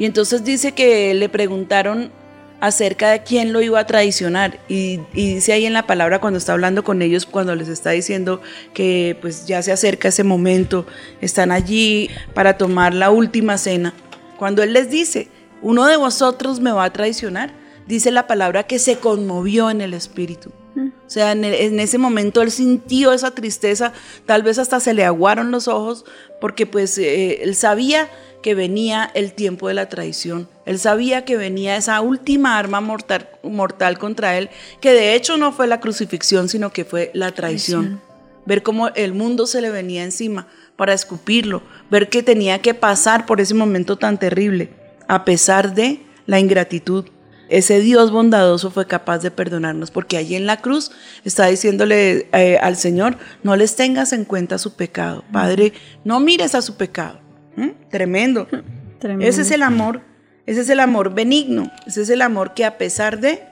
[0.00, 2.10] Y entonces dice que le preguntaron
[2.58, 4.58] acerca de quién lo iba a traicionar.
[4.66, 7.90] Y, y dice ahí en la palabra cuando está hablando con ellos, cuando les está
[7.90, 8.40] diciendo
[8.72, 10.86] que pues ya se acerca ese momento,
[11.20, 13.92] están allí para tomar la última cena.
[14.38, 15.28] Cuando Él les dice,
[15.60, 17.52] uno de vosotros me va a traicionar,
[17.90, 20.50] dice la palabra que se conmovió en el espíritu.
[20.76, 23.92] O sea, en, en ese momento él sintió esa tristeza,
[24.24, 26.04] tal vez hasta se le aguaron los ojos,
[26.40, 28.08] porque pues eh, él sabía
[28.42, 30.48] que venía el tiempo de la traición.
[30.64, 34.48] Él sabía que venía esa última arma mortal, mortal contra él,
[34.80, 38.00] que de hecho no fue la crucifixión, sino que fue la traición.
[38.46, 43.26] Ver cómo el mundo se le venía encima para escupirlo, ver que tenía que pasar
[43.26, 44.70] por ese momento tan terrible,
[45.08, 47.06] a pesar de la ingratitud.
[47.50, 50.92] Ese Dios bondadoso fue capaz de perdonarnos, porque allí en la cruz
[51.24, 55.24] está diciéndole eh, al Señor, no les tengas en cuenta su pecado.
[55.32, 55.72] Padre,
[56.04, 57.20] no mires a su pecado.
[57.56, 57.70] ¿Mm?
[57.90, 58.46] Tremendo.
[59.00, 59.28] Tremendo.
[59.28, 60.02] Ese es el amor,
[60.46, 63.42] ese es el amor benigno, ese es el amor que a pesar de,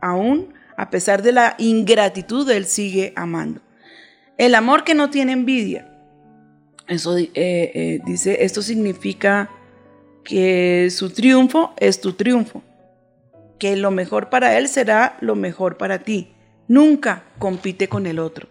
[0.00, 3.60] aún, a pesar de la ingratitud, Él sigue amando.
[4.36, 5.90] El amor que no tiene envidia.
[6.86, 9.50] Eso eh, eh, dice, esto significa
[10.22, 12.62] que su triunfo es tu triunfo,
[13.58, 16.32] que lo mejor para él será lo mejor para ti.
[16.68, 18.48] Nunca compite con el otro.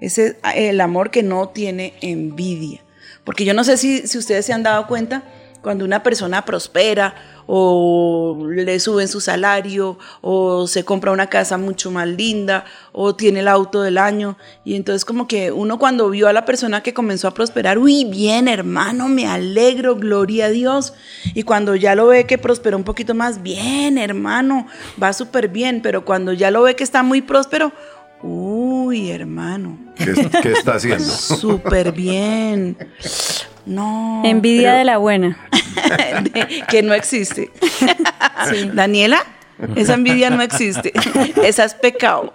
[0.00, 2.82] Ese es el amor que no tiene envidia.
[3.24, 5.24] Porque yo no sé si, si ustedes se han dado cuenta,
[5.66, 7.16] cuando una persona prospera
[7.48, 13.40] o le suben su salario o se compra una casa mucho más linda o tiene
[13.40, 16.94] el auto del año y entonces como que uno cuando vio a la persona que
[16.94, 20.94] comenzó a prosperar, uy, bien hermano, me alegro, gloria a Dios.
[21.34, 24.68] Y cuando ya lo ve que prosperó un poquito más, bien hermano,
[25.02, 27.72] va súper bien, pero cuando ya lo ve que está muy próspero,
[28.22, 31.04] uy hermano, ¿Qué, qué está haciendo?
[31.10, 32.76] súper bien.
[33.66, 34.22] No.
[34.24, 35.38] Envidia pero- de la buena.
[36.22, 37.50] de- que no existe.
[38.72, 39.22] Daniela,
[39.74, 40.92] esa envidia no existe.
[41.42, 42.32] Esa es pecado.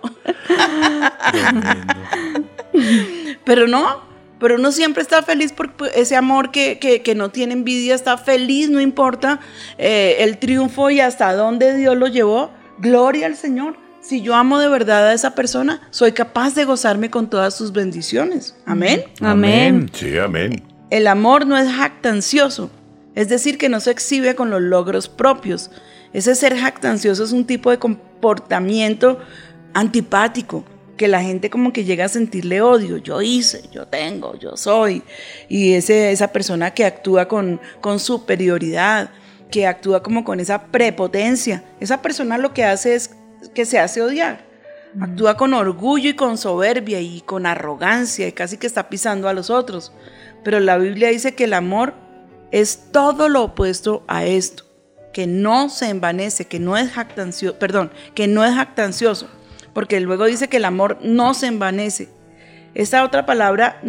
[3.44, 4.02] pero no,
[4.40, 8.18] pero uno siempre está feliz por ese amor que, que- que no tiene envidia, está
[8.18, 9.40] feliz, no importa
[9.78, 12.52] eh, el triunfo y hasta dónde Dios lo llevó.
[12.80, 13.78] Gloria al Señor.
[14.02, 17.72] Si yo amo de verdad a esa persona, soy capaz de gozarme con todas sus
[17.72, 18.56] bendiciones.
[18.66, 19.04] Amén.
[19.94, 20.64] Sí, amén.
[20.92, 22.70] El amor no es jactancioso,
[23.16, 25.72] es decir, que no se exhibe con los logros propios.
[26.12, 29.18] Ese ser jactancioso es un tipo de comportamiento
[29.74, 30.66] antipático,
[30.98, 32.98] que la gente como que llega a sentirle odio.
[32.98, 35.02] Yo hice, yo tengo, yo soy.
[35.48, 39.12] Y ese, esa persona que actúa con, con superioridad,
[39.50, 43.16] que actúa como con esa prepotencia, esa persona lo que hace es
[43.56, 44.46] que se hace odiar.
[45.00, 49.34] Actúa con orgullo y con soberbia y con arrogancia y casi que está pisando a
[49.34, 49.94] los otros.
[50.44, 51.94] Pero la Biblia dice que el amor
[52.52, 54.66] es todo lo opuesto a esto,
[55.14, 59.28] que no se envanece, que no es jactancioso, perdón, que no es jactancioso,
[59.74, 62.10] porque luego dice que el amor no se envanece.
[62.74, 63.82] Esta otra palabra,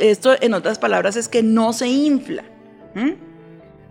[0.00, 2.44] esto en otras palabras es que no se infla.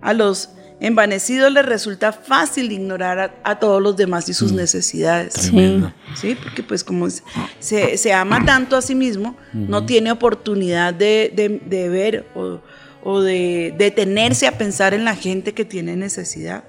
[0.02, 0.50] A los
[0.86, 5.34] envanecidos les resulta fácil ignorar a, a todos los demás y sus necesidades.
[5.34, 5.94] Tremendo.
[6.16, 7.24] Sí, porque pues como se,
[7.60, 12.60] se- se ama tanto a sí mismo, no tiene oportunidad de, de- de ver o,
[13.04, 16.66] o de detenerse a pensar en la gente que tiene necesidad.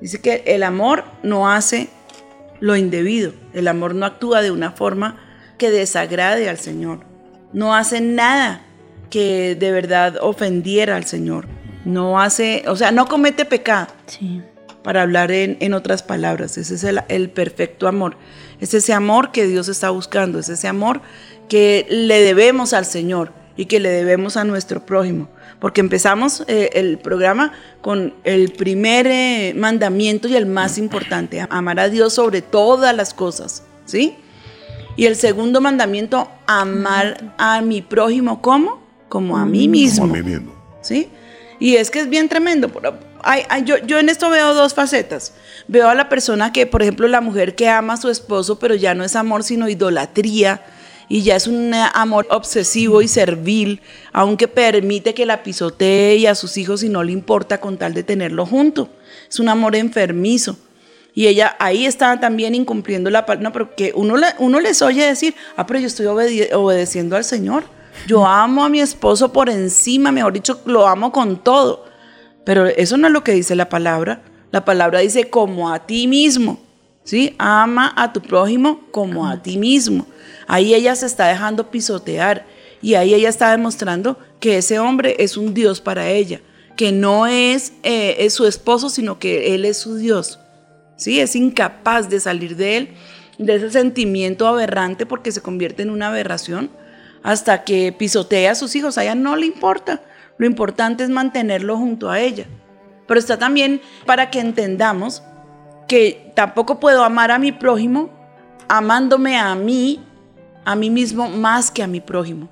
[0.00, 1.88] Dice que el amor no hace
[2.60, 5.18] lo indebido, el amor no actúa de una forma
[5.58, 7.00] que desagrade al Señor,
[7.52, 8.62] no hace nada
[9.10, 11.46] que de verdad ofendiera al Señor,
[11.84, 13.88] no hace, o sea, no comete pecado
[14.82, 16.58] para hablar en, en otras palabras.
[16.58, 18.16] Ese es el, el perfecto amor.
[18.60, 20.38] Es ese amor que Dios está buscando.
[20.38, 21.00] Es ese amor
[21.48, 25.28] que le debemos al Señor y que le debemos a nuestro prójimo.
[25.60, 31.80] Porque empezamos eh, el programa con el primer eh, mandamiento y el más importante, amar
[31.80, 34.16] a Dios sobre todas las cosas, ¿sí?
[34.96, 40.08] Y el segundo mandamiento, amar a mi prójimo como como a mí mismo.
[40.08, 40.52] Como a mí mismo.
[40.80, 41.08] ¿sí?
[41.64, 42.70] Y es que es bien tremendo.
[43.22, 45.32] Hay- hay- yo, yo en esto veo dos facetas.
[45.66, 48.74] Veo a la persona que, por ejemplo, la mujer que ama a su esposo, pero
[48.74, 50.60] ya no es amor, sino idolatría.
[51.08, 53.80] Y ya es un eh, amor obsesivo y servil,
[54.12, 58.02] aunque permite que la pisotee a sus hijos y no le importa con tal de
[58.02, 58.90] tenerlo junto.
[59.30, 60.58] Es un amor enfermizo.
[61.14, 63.42] Y ella ahí está también incumpliendo la palabra.
[63.48, 66.04] No, pero que uno, uno les oye decir, ah, pero yo estoy
[66.52, 67.64] obedeciendo al Señor.
[68.06, 71.84] Yo amo a mi esposo por encima, mejor dicho, lo amo con todo.
[72.44, 74.22] Pero eso no es lo que dice la palabra.
[74.50, 76.60] La palabra dice como a ti mismo.
[77.04, 77.34] ¿sí?
[77.38, 80.06] Ama a tu prójimo como a ti mismo.
[80.46, 82.46] Ahí ella se está dejando pisotear
[82.82, 86.40] y ahí ella está demostrando que ese hombre es un Dios para ella,
[86.76, 90.38] que no es, eh, es su esposo, sino que él es su Dios.
[90.96, 91.20] ¿sí?
[91.20, 92.88] Es incapaz de salir de él,
[93.38, 96.70] de ese sentimiento aberrante porque se convierte en una aberración
[97.24, 98.96] hasta que pisotea a sus hijos.
[98.96, 100.02] A ella no le importa.
[100.36, 102.46] Lo importante es mantenerlo junto a ella.
[103.08, 105.24] Pero está también para que entendamos
[105.88, 108.10] que tampoco puedo amar a mi prójimo
[108.68, 110.00] amándome a mí,
[110.64, 112.48] a mí mismo, más que a mi prójimo.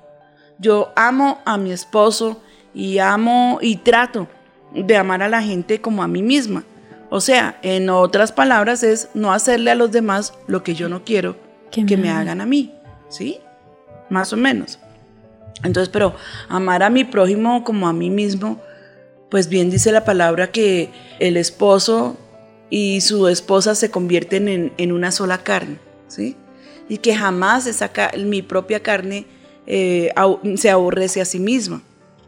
[0.59, 2.41] Yo amo a mi esposo
[2.73, 4.27] y amo y trato
[4.73, 6.63] de amar a la gente como a mí misma.
[7.09, 11.03] O sea, en otras palabras es no hacerle a los demás lo que yo no
[11.03, 11.35] quiero
[11.71, 12.73] que, me hagan a mí,
[13.09, 13.39] ¿sí?
[14.09, 14.79] Más o menos.
[15.63, 16.15] Entonces, pero
[16.49, 18.61] amar a mi prójimo como a mí mismo,
[19.29, 20.89] pues bien dice la palabra que
[21.19, 22.17] el esposo
[22.69, 25.77] y su esposa se convierten en, en una sola carne,
[26.07, 26.35] ¿sí?
[26.89, 29.25] Y que jamás esa, mi propia carne
[29.65, 30.11] eh,
[30.55, 31.81] se aborrece a sí misma,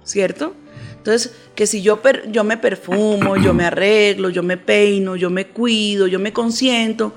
[0.04, 0.54] ¿cierto?
[0.98, 2.02] Entonces, que si yo,
[2.32, 7.14] yo me perfumo, yo me arreglo, yo me peino, yo me cuido, yo me consiento,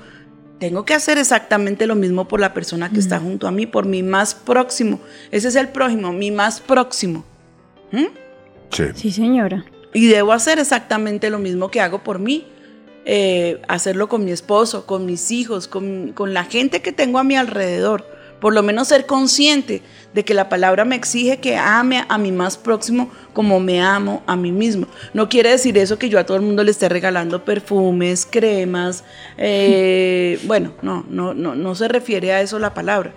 [0.59, 3.85] tengo que hacer exactamente lo mismo por la persona que está junto a mí, por
[3.85, 4.99] mi más próximo.
[5.31, 7.23] Ese es el prójimo, mi más próximo.
[7.91, 8.93] ¿Mm?
[8.95, 9.65] Sí, señora.
[9.93, 12.45] Y debo hacer exactamente lo mismo que hago por mí.
[13.05, 17.23] Eh, hacerlo con mi esposo, con mis hijos, con, con la gente que tengo a
[17.23, 18.05] mi alrededor.
[18.39, 19.81] Por lo menos ser consciente
[20.13, 24.23] de que la palabra me exige que ame a mi más próximo como me amo
[24.27, 24.87] a mí mismo.
[25.13, 29.03] No quiere decir eso que yo a todo el mundo le esté regalando perfumes, cremas.
[29.37, 33.13] eh, bueno, no, no, no, no se refiere a eso la palabra.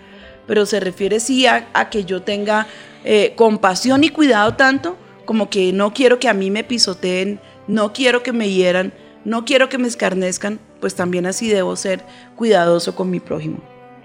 [0.47, 2.67] Pero se refiere sí a, a que yo tenga
[3.05, 7.93] eh, compasión y cuidado tanto como que no quiero que a mí me pisoteen, no
[7.93, 8.93] quiero que me hieran,
[9.25, 12.05] no quiero que me escarnezcan, pues también así debo ser
[12.37, 13.59] cuidadoso con mi prójimo,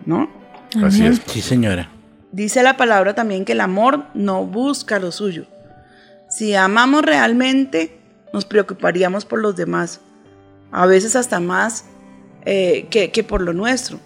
[0.05, 0.29] ¿no?
[0.83, 1.21] Así es.
[1.25, 1.89] Sí, señora.
[2.31, 5.45] Dice la palabra también que el amor no busca lo suyo.
[6.29, 7.99] Si amamos realmente,
[8.33, 10.01] nos preocuparíamos por los demás,
[10.71, 11.85] a veces hasta más
[12.45, 13.99] eh, que, que por lo nuestro.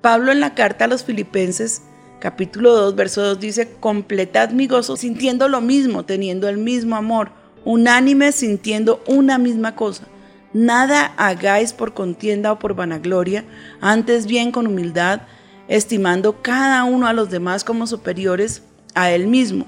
[0.00, 1.82] Pablo en la carta a los filipenses,
[2.20, 7.32] capítulo 2, verso 2, dice, completad mi gozo sintiendo lo mismo, teniendo el mismo amor,
[7.64, 10.04] unánime sintiendo una misma cosa.
[10.52, 13.44] Nada hagáis por contienda o por vanagloria,
[13.80, 15.22] antes bien con humildad,
[15.68, 18.62] estimando cada uno a los demás como superiores
[18.94, 19.66] a él mismo,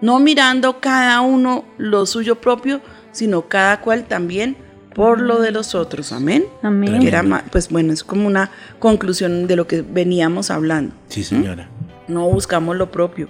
[0.00, 2.80] no mirando cada uno lo suyo propio,
[3.12, 4.56] sino cada cual también
[4.94, 6.12] por lo de los otros.
[6.12, 6.44] Amén.
[6.62, 7.00] Amén.
[7.00, 10.94] Que era pues bueno, es como una conclusión de lo que veníamos hablando.
[11.08, 11.68] Sí, señora.
[12.08, 13.28] No buscamos lo propio.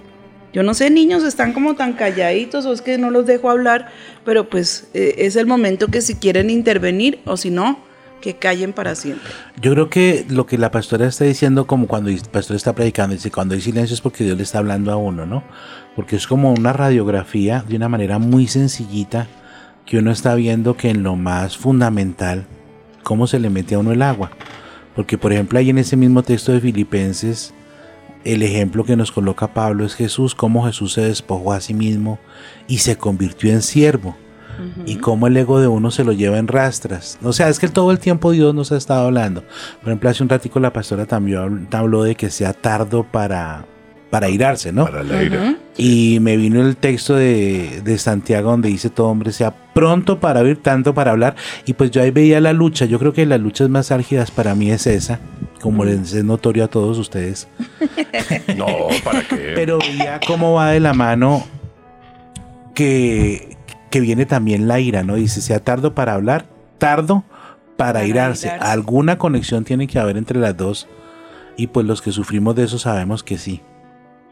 [0.51, 3.89] Yo no sé, niños están como tan calladitos o es que no los dejo hablar,
[4.25, 7.79] pero pues eh, es el momento que si quieren intervenir o si no,
[8.19, 9.31] que callen para siempre.
[9.61, 13.15] Yo creo que lo que la pastora está diciendo, como cuando el pastor está predicando,
[13.15, 15.43] dice, cuando hay silencio es porque Dios le está hablando a uno, ¿no?
[15.95, 19.27] Porque es como una radiografía de una manera muy sencillita
[19.85, 22.45] que uno está viendo que en lo más fundamental,
[23.03, 24.31] cómo se le mete a uno el agua.
[24.95, 27.53] Porque, por ejemplo, ahí en ese mismo texto de Filipenses,
[28.23, 32.19] el ejemplo que nos coloca Pablo es Jesús, cómo Jesús se despojó a sí mismo
[32.67, 34.15] y se convirtió en siervo.
[34.85, 37.17] Y cómo el ego de uno se lo lleva en rastras.
[37.23, 39.43] O sea, es que todo el tiempo Dios nos ha estado hablando.
[39.81, 43.65] Por ejemplo, hace un ratico la pastora también habl- habló de que sea tardo para,
[44.09, 44.85] para irarse, ¿no?
[44.85, 45.41] Para la ira.
[45.43, 45.55] Ujú.
[45.77, 50.41] Y me vino el texto de, de Santiago donde dice todo hombre sea pronto para
[50.41, 51.35] oír, tanto para hablar.
[51.65, 52.85] Y pues yo ahí veía la lucha.
[52.85, 55.19] Yo creo que las luchas más álgidas para mí es esa,
[55.61, 57.47] como les es notorio a todos ustedes.
[58.57, 58.65] No,
[59.03, 59.53] ¿para qué?
[59.55, 61.45] Pero ya cómo va de la mano
[62.75, 63.57] que,
[63.89, 65.15] que viene también la ira, ¿no?
[65.15, 66.45] Dice, sea tardo para hablar,
[66.77, 67.23] tardo
[67.77, 68.47] para, irarse.
[68.47, 68.65] irarse.
[68.65, 70.87] Alguna conexión tiene que haber entre las dos.
[71.57, 73.61] Y pues los que sufrimos de eso sabemos que sí.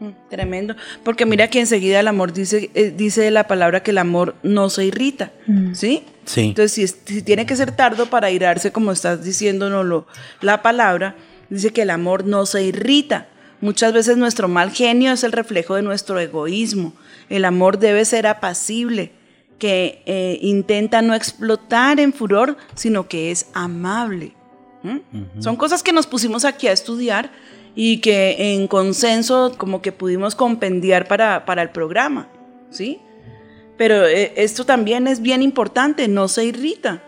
[0.00, 0.76] Mm, Tremendo.
[1.02, 4.70] Porque mira que enseguida el amor dice, eh, dice la palabra que el amor no
[4.70, 5.32] se irrita.
[5.72, 6.04] ¿Sí?
[6.24, 6.42] Sí.
[6.42, 10.04] Entonces, si, tiene que ser tardo para irarse, como estás diciéndonos
[10.40, 11.16] la palabra,
[11.50, 13.28] dice que el amor no se irrita.
[13.60, 16.92] Muchas veces nuestro mal genio es el reflejo de nuestro egoísmo.
[17.28, 19.12] El amor debe ser apacible,
[19.58, 24.34] que eh, intenta no explotar en furor, sino que es amable.
[24.82, 25.40] ¿Mm?
[25.40, 27.30] Son cosas que nos pusimos aquí a estudiar
[27.74, 32.28] y que en consenso como que pudimos compendiar para, para el programa,
[32.70, 33.00] ¿sí?
[33.76, 37.02] Pero eh, esto también es bien importante, no se irrita.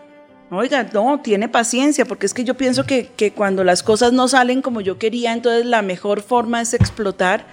[0.49, 4.27] Oiga, no, tiene paciencia, porque es que yo pienso que, que cuando las cosas no
[4.27, 7.45] salen como yo quería, entonces la mejor forma es explotar,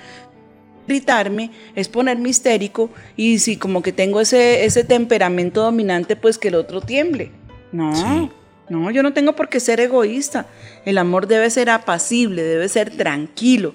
[0.88, 6.48] gritarme, es ponerme histérico y si como que tengo ese, ese temperamento dominante, pues que
[6.48, 7.30] el otro tiemble.
[7.70, 8.30] No,
[8.68, 10.46] No, yo no tengo por qué ser egoísta.
[10.84, 13.74] El amor debe ser apacible, debe ser tranquilo.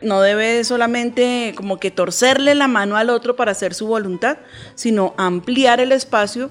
[0.00, 4.38] No debe solamente como que torcerle la mano al otro para hacer su voluntad,
[4.74, 6.50] sino ampliar el espacio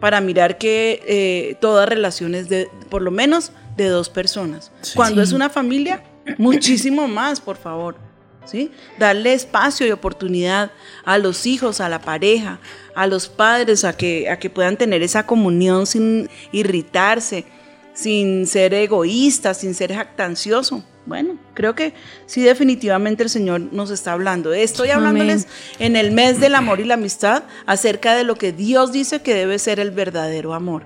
[0.00, 4.72] para mirar que eh, toda relación es de, por lo menos, de dos personas.
[4.80, 4.94] Sí.
[4.96, 6.02] Cuando es una familia,
[6.38, 8.07] muchísimo más, por favor.
[8.50, 8.70] ¿Sí?
[8.98, 10.70] Darle espacio y oportunidad
[11.04, 12.60] a los hijos, a la pareja,
[12.94, 17.44] a los padres, a que, a que puedan tener esa comunión sin irritarse,
[17.92, 20.82] sin ser egoísta, sin ser jactancioso.
[21.08, 21.94] Bueno, creo que
[22.26, 24.52] sí definitivamente el Señor nos está hablando.
[24.52, 25.06] Estoy Amén.
[25.06, 25.48] hablándoles
[25.78, 29.32] en el mes del amor y la amistad acerca de lo que Dios dice que
[29.32, 30.84] debe ser el verdadero amor.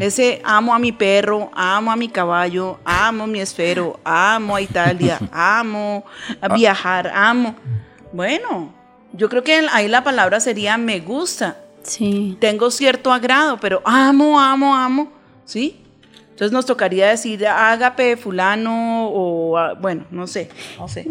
[0.00, 5.18] Ese amo a mi perro, amo a mi caballo, amo mi esfero, amo a Italia,
[5.32, 6.04] amo
[6.42, 7.56] a viajar, amo.
[8.12, 8.74] Bueno,
[9.14, 11.56] yo creo que ahí la palabra sería me gusta.
[11.84, 12.36] Sí.
[12.38, 15.10] Tengo cierto agrado, pero amo, amo, amo,
[15.46, 15.83] ¿sí?
[16.34, 21.06] Entonces nos tocaría decir ágape fulano o ah, bueno, no sé, no sé.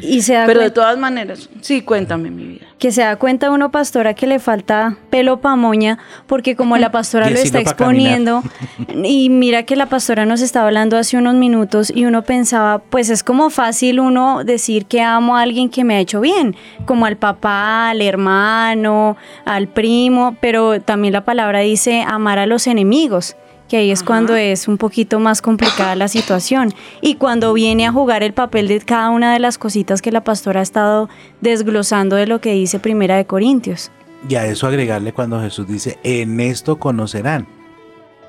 [0.00, 2.66] Y se da Pero de todas maneras, sí, cuéntame mi vida.
[2.78, 6.90] que se da cuenta uno, pastora, que le falta pelo pa' moña, porque como la
[6.90, 8.42] pastora lo está exponiendo,
[9.04, 13.10] y mira que la pastora nos estaba hablando hace unos minutos y uno pensaba, pues
[13.10, 16.56] es como fácil uno decir que amo a alguien que me ha hecho bien,
[16.86, 22.66] como al papá, al hermano, al primo, pero también la palabra dice amar a los
[22.66, 23.36] enemigos
[23.72, 26.74] que ahí es cuando es un poquito más complicada la situación.
[27.00, 30.22] Y cuando viene a jugar el papel de cada una de las cositas que la
[30.22, 31.08] pastora ha estado
[31.40, 33.90] desglosando de lo que dice Primera de Corintios.
[34.28, 37.46] Y a eso agregarle cuando Jesús dice, en esto conocerán.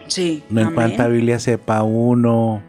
[0.08, 0.46] Sí.
[0.48, 0.76] No en amén.
[0.76, 2.64] cuánta Biblia sepa uno.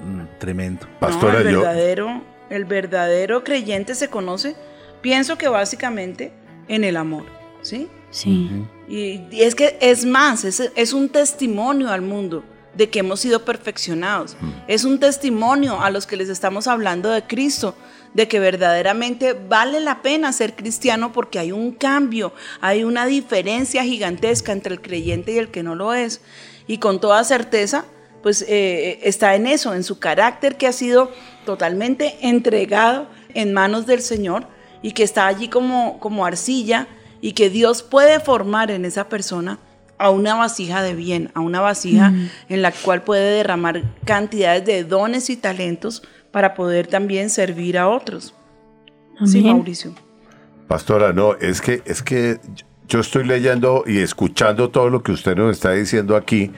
[0.00, 0.88] Mm, Tremendo.
[1.00, 1.08] No,
[1.38, 2.20] el verdadero,
[2.50, 4.56] el verdadero creyente se conoce,
[5.02, 6.32] pienso que básicamente
[6.66, 7.26] en el amor,
[7.62, 7.88] ¿sí?
[8.16, 8.48] Sí.
[8.88, 12.42] Y, y es que es más, es, es un testimonio al mundo
[12.74, 14.38] de que hemos sido perfeccionados.
[14.68, 17.74] Es un testimonio a los que les estamos hablando de Cristo,
[18.14, 23.84] de que verdaderamente vale la pena ser cristiano porque hay un cambio, hay una diferencia
[23.84, 26.22] gigantesca entre el creyente y el que no lo es.
[26.66, 27.84] Y con toda certeza,
[28.22, 31.12] pues eh, está en eso, en su carácter que ha sido
[31.44, 34.46] totalmente entregado en manos del Señor
[34.80, 36.88] y que está allí como, como arcilla
[37.20, 39.58] y que Dios puede formar en esa persona
[39.98, 42.28] a una vasija de bien, a una vasija Mm.
[42.50, 47.88] en la cual puede derramar cantidades de dones y talentos para poder también servir a
[47.88, 48.34] otros.
[49.24, 49.42] Sí.
[49.42, 49.94] Mauricio.
[50.68, 52.38] Pastora, no, es que, es que
[52.88, 56.50] yo estoy leyendo y escuchando todo lo que usted nos está diciendo aquí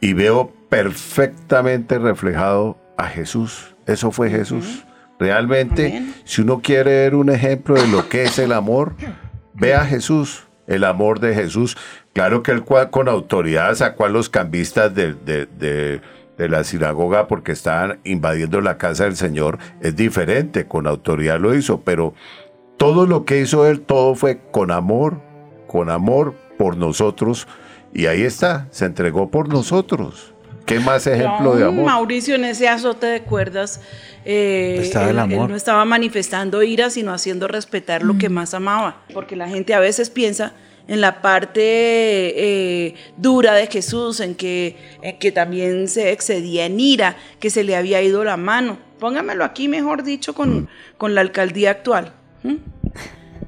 [0.00, 3.74] y veo perfectamente reflejado a Jesús.
[3.86, 4.84] Eso fue Jesús.
[5.18, 8.94] Realmente, si uno quiere ver un ejemplo de lo que es el amor,
[9.58, 11.76] ve a Jesús, el amor de Jesús.
[12.12, 16.00] Claro que él con autoridad sacó a los cambistas de, de- de-
[16.36, 19.58] de la sinagoga porque estaban invadiendo la casa del Señor.
[19.80, 22.14] Es diferente, con autoridad lo hizo, pero
[22.76, 25.20] todo lo que hizo él, todo fue con amor,
[25.66, 27.48] con amor por nosotros.
[27.92, 30.32] Y ahí está, se entregó por nosotros.
[30.68, 31.86] ¿Qué más ejemplo de amor?
[31.86, 33.80] Mauricio en ese azote de cuerdas
[34.24, 35.46] eh, Estaba él, el amor.
[35.46, 39.02] él no estaba manifestando ira, sino haciendo respetar lo que más amaba.
[39.14, 40.52] Porque la gente a veces piensa
[40.86, 46.78] en la parte eh, dura de Jesús, en que, en que también se excedía en
[46.78, 48.78] ira, que se le había ido la mano.
[48.98, 52.12] Póngamelo aquí, mejor dicho, con, con la alcaldía actual.
[52.42, 52.54] ¿Mm?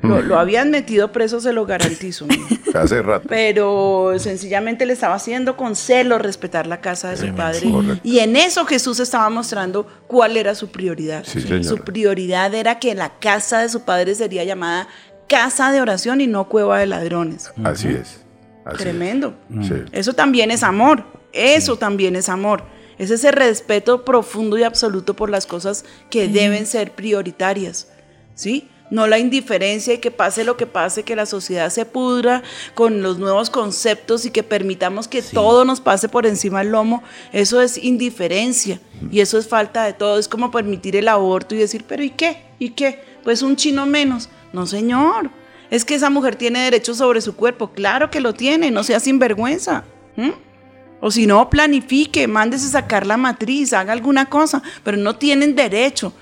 [0.02, 2.26] Lo, lo habían metido preso, se lo garantizo.
[2.74, 3.26] Hace rato.
[3.28, 7.70] Pero sencillamente le estaba haciendo con celo respetar la casa de su padre.
[7.70, 8.00] Correcto.
[8.02, 11.24] Y en eso Jesús estaba mostrando cuál era su prioridad.
[11.26, 14.88] Sí, su prioridad era que la casa de su padre sería llamada
[15.28, 17.52] casa de oración y no cueva de ladrones.
[17.62, 18.24] Así es.
[18.64, 19.34] así Tremendo.
[19.60, 19.66] es.
[19.68, 19.74] Sí.
[19.92, 21.04] Eso también es amor.
[21.32, 22.64] Eso también es amor.
[22.98, 26.32] Es ese respeto profundo y absoluto por las cosas que Sí.
[26.32, 27.88] deben ser prioritarias.
[28.34, 28.68] ¿Sí?
[28.90, 32.42] No la indiferencia y que pase lo que pase, que la sociedad se pudra
[32.74, 37.02] con los nuevos conceptos y que permitamos que todo nos pase por encima del lomo.
[37.32, 38.80] Eso es indiferencia
[39.10, 40.18] y eso es falta de todo.
[40.18, 42.42] Es como permitir el aborto y decir, pero ¿y qué?
[42.58, 43.04] ¿Y qué?
[43.22, 44.28] Pues un chino menos.
[44.52, 45.30] No, señor.
[45.70, 47.70] Es que esa mujer tiene derecho sobre su cuerpo.
[47.70, 49.84] Claro que lo tiene, no sea sinvergüenza.
[50.16, 50.30] ¿Mm?
[51.00, 56.12] O si no, planifique, mándese sacar la matriz, haga alguna cosa, pero no tienen derecho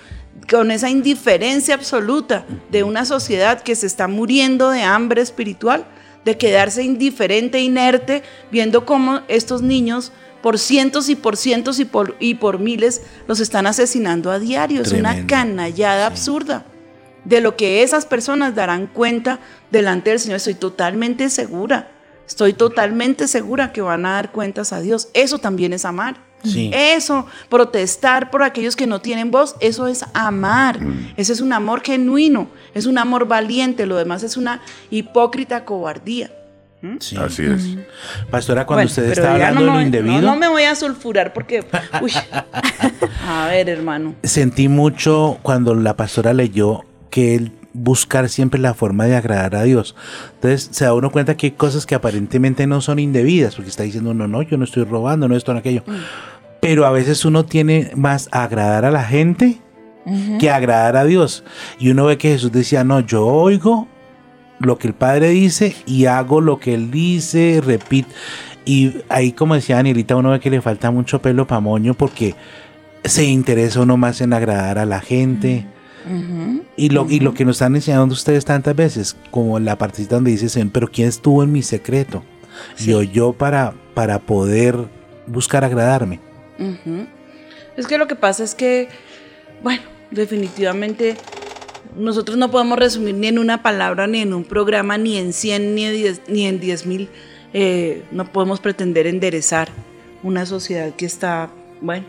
[0.51, 5.87] con esa indiferencia absoluta de una sociedad que se está muriendo de hambre espiritual,
[6.25, 10.13] de quedarse indiferente, inerte, viendo cómo estos niños
[10.43, 14.83] por cientos y por cientos y por, y por miles los están asesinando a diario.
[14.83, 16.65] Es una canallada absurda.
[17.25, 21.91] De lo que esas personas darán cuenta delante del Señor, estoy totalmente segura.
[22.29, 25.09] Estoy totalmente segura que van a dar cuentas a Dios.
[25.15, 26.29] Eso también es amar.
[26.45, 26.71] Sí.
[26.73, 30.79] Eso, protestar por aquellos que no tienen voz, eso es amar.
[31.17, 34.61] Ese es un amor genuino, es un amor valiente, lo demás es una
[34.91, 36.31] hipócrita cobardía.
[37.01, 37.17] Sí.
[37.17, 37.63] Así es.
[38.31, 40.63] Pastora, cuando Bueno, usted está hablando no de lo me- indebido, No, no me voy
[40.63, 41.65] a sulfurar porque.
[42.01, 42.13] uy.
[43.27, 44.15] A ver, hermano.
[44.23, 49.63] sentí mucho cuando la pastora leyó que el buscar siempre la forma de agradar a
[49.63, 49.95] Dios.
[50.35, 53.83] Entonces se da uno cuenta que hay cosas que aparentemente no son indebidas, porque está
[53.83, 55.83] diciendo uno, no, yo no estoy robando, no esto, no aquello.
[56.61, 59.61] Pero a veces uno tiene más agradar a la gente
[60.41, 61.45] que agradar a Dios.
[61.79, 63.87] Y uno ve que Jesús decía, no, yo oigo
[64.59, 68.09] lo que el Padre dice y hago lo que Él dice, repito.
[68.65, 72.35] Y ahí, como decía Danielita, uno ve que le falta mucho pelo pa' moño porque
[73.05, 75.67] se interesa uno más en agradar a la gente.
[76.79, 80.31] Y lo, y lo que nos están enseñando ustedes tantas veces, como la partecita donde
[80.31, 82.23] dice, "Señor, pero ¿quién estuvo en mi secreto?
[82.79, 84.77] Y yo para, para poder
[85.27, 86.21] buscar agradarme.
[87.77, 88.89] Es que lo que pasa es que,
[89.63, 91.17] bueno, definitivamente
[91.97, 95.75] nosotros no podemos resumir ni en una palabra, ni en un programa, ni en 100,
[95.75, 97.09] ni en 10 ni en 10 mil.
[97.55, 99.71] eh, no podemos pretender enderezar
[100.23, 101.49] una sociedad que está,
[101.81, 102.05] bueno,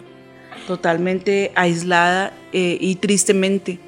[0.68, 3.80] totalmente aislada eh, y tristemente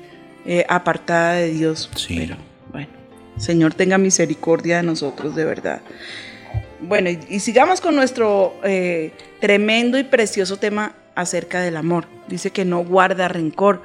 [0.46, 1.89] eh, apartada de Dios.
[2.08, 2.36] Pero,
[2.72, 2.89] bueno,
[3.38, 5.82] Señor tenga misericordia de nosotros, de verdad.
[6.82, 12.06] Bueno, y, y sigamos con nuestro eh, tremendo y precioso tema acerca del amor.
[12.28, 13.84] Dice que no guarda rencor.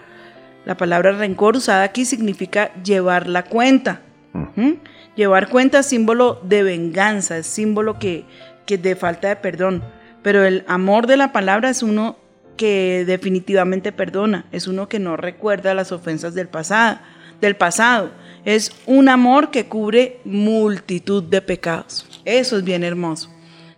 [0.64, 4.00] La palabra rencor usada aquí significa llevar la cuenta.
[4.34, 4.78] Ujú.
[5.14, 8.24] Llevar cuenta es símbolo de venganza, es símbolo que,
[8.66, 9.82] que de falta de perdón.
[10.22, 12.18] Pero el amor de la palabra es uno
[12.57, 16.98] que definitivamente perdona, es uno que no recuerda las ofensas del pasado,
[17.40, 18.11] del pasado.
[18.44, 22.07] Es un amor que cubre multitud de pecados.
[22.24, 23.30] Eso es bien hermoso.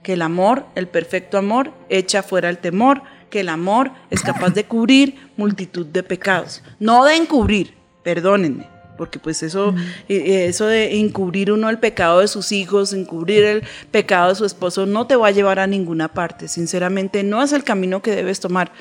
[0.02, 4.50] Que el amor, el perfecto amor, echa fuera el temor, que el amor es capaz
[4.50, 6.62] de cubrir multitud de pecados.
[6.78, 8.66] No de encubrir, perdónenme,
[8.98, 9.74] porque pues eso,
[10.08, 14.44] eh, eso de encubrir uno el pecado de sus hijos, encubrir el pecado de su
[14.44, 16.48] esposo, no te va a llevar a ninguna parte.
[16.48, 18.72] Sinceramente, no es el camino que debes tomar.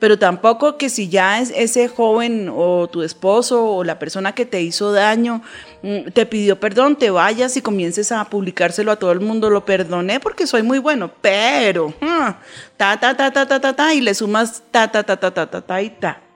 [0.00, 4.46] Pero tampoco que si ya es ese joven o tu esposo o la persona que
[4.46, 5.42] te hizo daño
[5.82, 9.50] mm, te pidió perdón, te vayas y comiences a publicárselo a todo el mundo.
[9.50, 12.38] Lo perdoné porque soy muy bueno, pero ah,
[12.78, 15.46] ta ta ta ta ta ta ta y le sumas ta ta ta ta ta
[15.50, 16.29] ta ta y ta.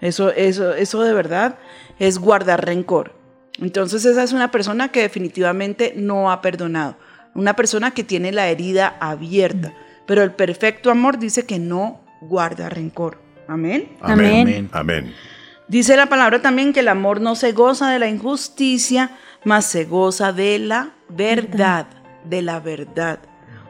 [0.00, 1.58] Eso, eso, eso de verdad
[1.98, 3.14] es guardar rencor.
[3.60, 6.96] Entonces esa es una persona que definitivamente no ha perdonado,
[7.34, 9.74] una persona que tiene la herida abierta,
[10.06, 13.18] pero el perfecto amor dice que no guarda rencor.
[13.48, 13.88] Amén.
[14.00, 14.68] Amén.
[14.72, 15.14] Amén.
[15.68, 19.10] Dice la palabra también que el amor no se goza de la injusticia,
[19.44, 21.86] mas se goza de la verdad,
[22.24, 23.18] de la verdad.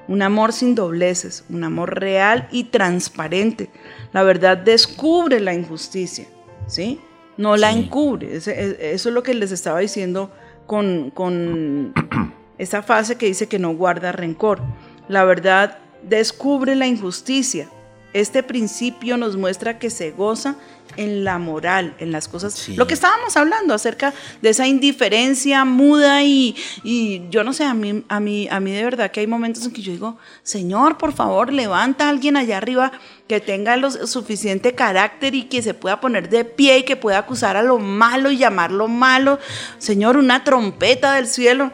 [0.09, 3.69] Un amor sin dobleces, un amor real y transparente.
[4.13, 6.27] La verdad descubre la injusticia,
[6.67, 6.99] ¿sí?
[7.37, 8.35] No la encubre.
[8.35, 10.31] E- Eso es lo que les estaba diciendo
[10.67, 11.93] con, con
[12.59, 14.61] esa fase que dice que no guarda rencor.
[15.09, 17.69] La verdad descubre la injusticia.
[18.15, 20.57] Este principio nos muestra que se goza
[20.99, 22.69] en la moral, en las cosas.
[22.71, 27.73] Lo que estábamos hablando acerca de esa indiferencia muda y, y yo no sé, a
[27.73, 30.99] mí, a, mí, a mí de verdad que hay momentos en que yo digo, Señor,
[30.99, 32.91] por favor, levanta a alguien allá arriba
[33.29, 37.19] que tenga lo suficiente carácter y que se pueda poner de pie y que pueda
[37.19, 39.39] acusar a lo malo y llamarlo malo.
[39.79, 41.71] Señor, una trompeta del cielo.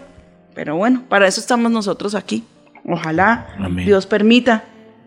[0.54, 2.44] Pero bueno, para eso estamos nosotros aquí.
[2.86, 3.86] Ojalá Amén.
[3.86, 4.64] Dios permita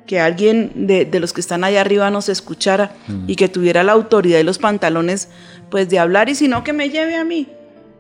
[0.08, 2.96] que alguien de, de los que están allá arriba nos escuchara
[3.28, 5.30] y que tuviera la autoridad y los pantalones
[5.70, 7.48] pues de hablar y si no que me lleve a mí.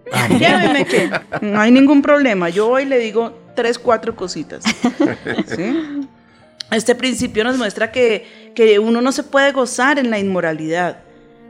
[0.40, 2.50] Lléveme que no hay ningún problema.
[2.50, 4.64] Yo hoy le digo tres, cuatro cositas.
[5.48, 6.08] ¿Sí?
[6.72, 11.00] Este principio nos muestra que, que uno no se puede gozar en la inmoralidad,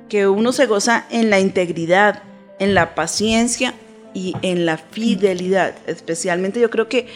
[0.10, 2.22] que uno se goza en la integridad,
[2.60, 3.74] en la paciencia
[4.14, 5.76] y en la fidelidad.
[5.88, 7.08] Especialmente yo creo que,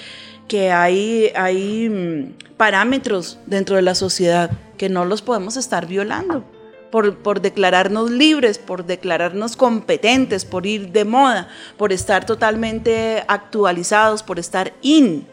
[0.52, 6.44] que hay, hay mm, parámetros dentro de la sociedad que no los podemos estar violando.
[6.92, 11.48] Por, por declararnos libres, por declararnos competentes, por ir de moda,
[11.78, 15.26] por estar totalmente actualizados, por estar in.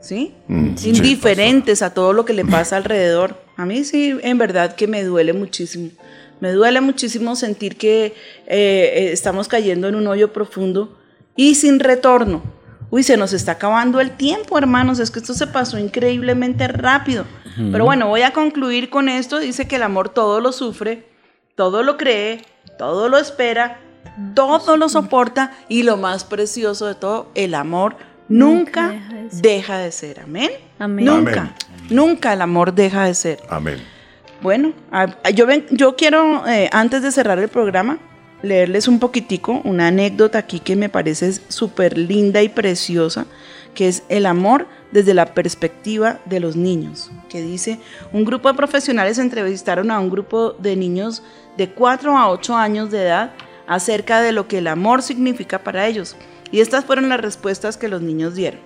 [0.00, 0.34] ¿sí?
[0.48, 3.40] Mm, sí, Indiferentes a todo lo que le pasa alrededor.
[3.56, 5.90] A mí sí, en verdad que me duele muchísimo.
[6.40, 8.12] Me duele muchísimo sentir que eh,
[8.48, 10.98] eh, estamos cayendo en un hoyo profundo
[11.36, 12.55] y sin retorno.
[12.90, 14.98] Uy, se nos está acabando el tiempo, hermanos.
[14.98, 17.24] Es que esto se pasó increíblemente rápido.
[17.72, 19.38] Pero bueno, voy a concluir con esto.
[19.38, 21.08] Dice que el amor todo lo sufre,
[21.54, 22.44] todo lo cree,
[22.78, 23.80] todo lo espera,
[24.34, 27.96] todo lo soporta y lo más precioso de todo, el amor
[28.28, 28.94] nunca
[29.32, 30.20] deja de ser.
[30.20, 30.50] Amén.
[30.78, 31.04] Amén.
[31.04, 31.54] Nunca, Amén.
[31.90, 33.42] nunca el amor deja de ser.
[33.48, 33.82] Amén.
[34.42, 34.72] Bueno,
[35.34, 37.98] yo, ven, yo quiero, eh, antes de cerrar el programa,
[38.42, 43.26] leerles un poquitico una anécdota aquí que me parece súper linda y preciosa,
[43.74, 47.78] que es el amor desde la perspectiva de los niños, que dice,
[48.12, 51.22] un grupo de profesionales entrevistaron a un grupo de niños
[51.56, 53.32] de 4 a 8 años de edad
[53.66, 56.16] acerca de lo que el amor significa para ellos.
[56.52, 58.60] Y estas fueron las respuestas que los niños dieron.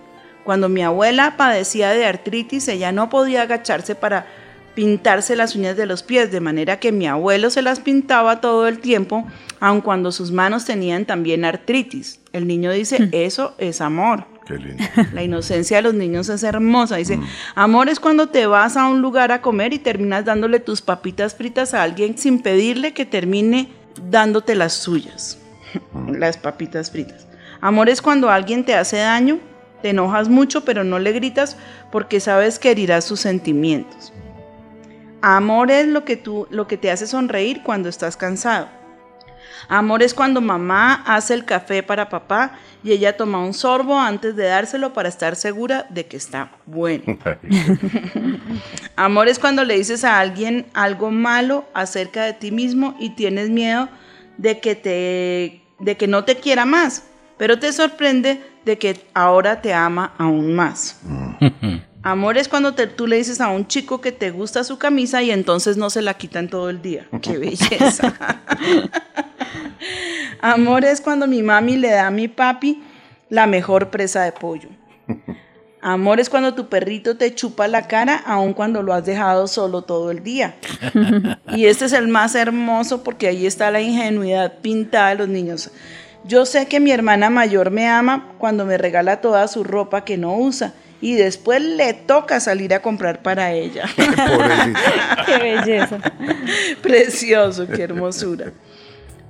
[0.45, 4.27] Cuando mi abuela padecía de artritis, ella no podía agacharse para
[4.75, 8.69] pintarse las uñas de los pies, de manera que mi abuelo se las pintaba todo
[8.69, 9.27] el tiempo,
[9.61, 12.21] aun cuando sus manos tenían también artritis.
[12.33, 14.27] El niño dice, eso es amor.
[14.47, 14.83] Qué lindo.
[15.13, 16.97] La inocencia de los niños es hermosa.
[16.97, 17.21] Dice,
[17.55, 21.35] amor es cuando te vas a un lugar a comer y terminas dándole tus papitas
[21.35, 23.69] fritas a alguien sin pedirle que termine
[24.11, 25.39] dándote las suyas,
[26.09, 27.27] las papitas fritas.
[27.61, 29.39] Amor es cuando alguien te hace daño,
[29.83, 31.57] te enojas mucho, pero no le gritas
[31.93, 34.13] porque sabes que herirás sus sentimientos.
[35.21, 38.80] Amor es lo que, tú, lo que te hace sonreír cuando estás cansado.
[39.69, 44.37] Amor es cuando mamá hace el café para papá y ella toma un sorbo antes
[44.37, 47.05] de dárselo para estar segura de que está bueno.
[48.97, 53.51] Amor es cuando le dices a alguien algo malo acerca de ti mismo y tienes
[53.51, 53.89] miedo
[54.39, 57.05] de que te de que no te quiera más,
[57.39, 61.01] pero te sorprende de que ahora te ama aún más.
[62.03, 65.23] Amor es cuando te- tú le dices a un chico que te gusta su camisa
[65.23, 67.07] y entonces no se la quitan todo el día.
[67.21, 68.15] ¡Qué belleza!
[70.41, 72.83] Amor es cuando mi mami le da a mi papi
[73.29, 74.69] la mejor presa de pollo.
[75.83, 79.83] Amor es cuando tu perrito te chupa la cara aun cuando lo has dejado solo
[79.83, 80.57] todo el día.
[81.55, 85.71] Y este es el más hermoso porque ahí está la ingenuidad pintada de los niños.
[86.25, 90.17] Yo sé que mi hermana mayor me ama cuando me regala toda su ropa que
[90.17, 93.85] no usa y después le toca salir a comprar para ella.
[95.27, 95.99] Qué belleza.
[96.83, 98.53] Precioso, qué hermosura.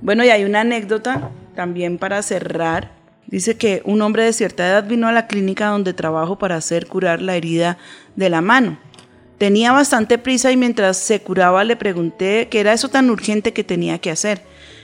[0.01, 2.91] Bueno, y hay una anécdota también para cerrar.
[3.27, 6.87] Dice que un hombre de cierta edad vino a la clínica donde trabajo para hacer
[6.87, 7.77] curar la herida
[8.15, 8.77] de la mano.
[9.37, 13.63] Tenía bastante prisa y mientras se curaba le pregunté qué era eso tan urgente que
[13.63, 14.41] tenía que hacer.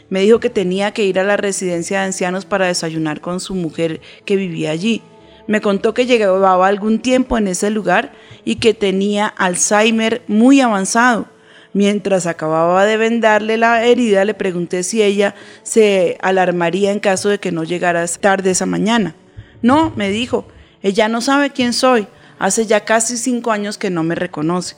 [0.09, 3.53] Me dijo que tenía que ir a la residencia de ancianos para desayunar con su
[3.55, 5.01] mujer que vivía allí.
[5.47, 8.11] Me contó que llevaba algún tiempo en ese lugar
[8.43, 11.27] y que tenía Alzheimer muy avanzado.
[11.73, 17.39] Mientras acababa de vendarle la herida, le pregunté si ella se alarmaría en caso de
[17.39, 19.15] que no llegara tarde esa mañana.
[19.61, 20.47] No, me dijo,
[20.81, 22.07] ella no sabe quién soy.
[22.39, 24.75] Hace ya casi cinco años que no me reconoce.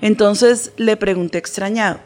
[0.00, 2.00] Entonces le pregunté extrañado,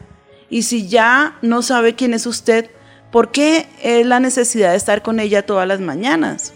[0.49, 2.69] ¿y si ya no sabe quién es usted,
[3.11, 6.53] por qué es la necesidad de estar con ella todas las mañanas?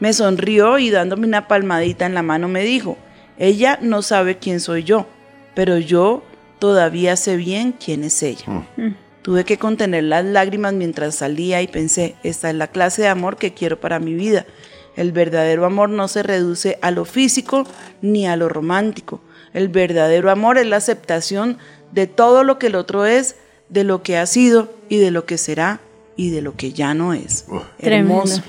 [0.00, 2.96] Me sonrió y dándome una palmadita en la mano me dijo,
[3.38, 5.06] ella no sabe quién soy yo,
[5.54, 6.22] pero yo
[6.58, 8.66] todavía sé bien quién es ella.
[9.22, 13.36] Tuve que contener las lágrimas mientras salía y pensé, esta es la clase de amor
[13.36, 14.46] que quiero para mi vida.
[14.96, 17.64] El verdadero amor no se reduce a lo físico
[18.02, 19.20] ni a lo romántico.
[19.52, 21.58] El verdadero amor es la aceptación
[21.92, 23.36] de todo lo que el otro es,
[23.68, 25.80] de lo que ha sido y de lo que será
[26.16, 27.46] y de lo que ya no es.
[27.78, 28.42] Hermoso.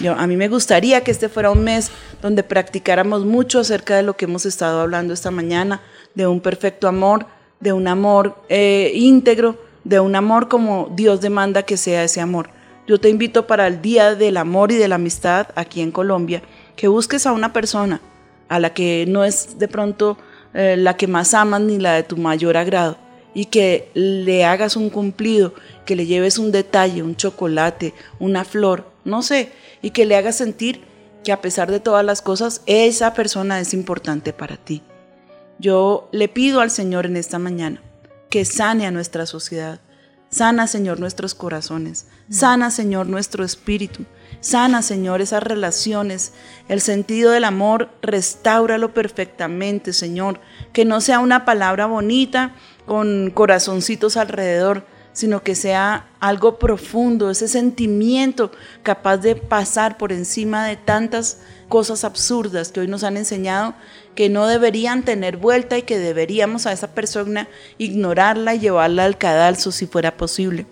[0.00, 1.90] Yo, a mí me gustaría que este fuera un mes
[2.22, 5.82] donde practicáramos mucho acerca de lo que hemos estado hablando esta mañana,
[6.14, 7.26] de un perfecto amor,
[7.60, 12.50] de un amor eh, íntegro, de un amor como Dios demanda que sea ese amor.
[12.86, 16.42] Yo te invito para el Día del Amor y de la Amistad aquí en Colombia,
[16.76, 18.00] que busques a una persona
[18.48, 20.18] a la que no es de pronto
[20.52, 22.98] eh, la que más amas ni la de tu mayor agrado,
[23.32, 25.54] y que le hagas un cumplido,
[25.84, 30.36] que le lleves un detalle, un chocolate, una flor, no sé, y que le hagas
[30.36, 30.82] sentir
[31.24, 34.82] que a pesar de todas las cosas, esa persona es importante para ti.
[35.58, 37.82] Yo le pido al Señor en esta mañana
[38.30, 39.80] que sane a nuestra sociedad.
[40.28, 42.08] Sana, Señor, nuestros corazones.
[42.28, 44.04] Sana, Señor, nuestro espíritu.
[44.40, 46.32] Sana, Señor, esas relaciones.
[46.68, 50.40] El sentido del amor, restáuralo perfectamente, Señor.
[50.72, 54.84] Que no sea una palabra bonita con corazoncitos alrededor,
[55.14, 58.50] sino que sea algo profundo, ese sentimiento
[58.82, 61.38] capaz de pasar por encima de tantas
[61.68, 63.74] cosas absurdas que hoy nos han enseñado
[64.14, 67.48] que no deberían tener vuelta y que deberíamos a esa persona
[67.78, 70.66] ignorarla y llevarla al cadalso si fuera posible.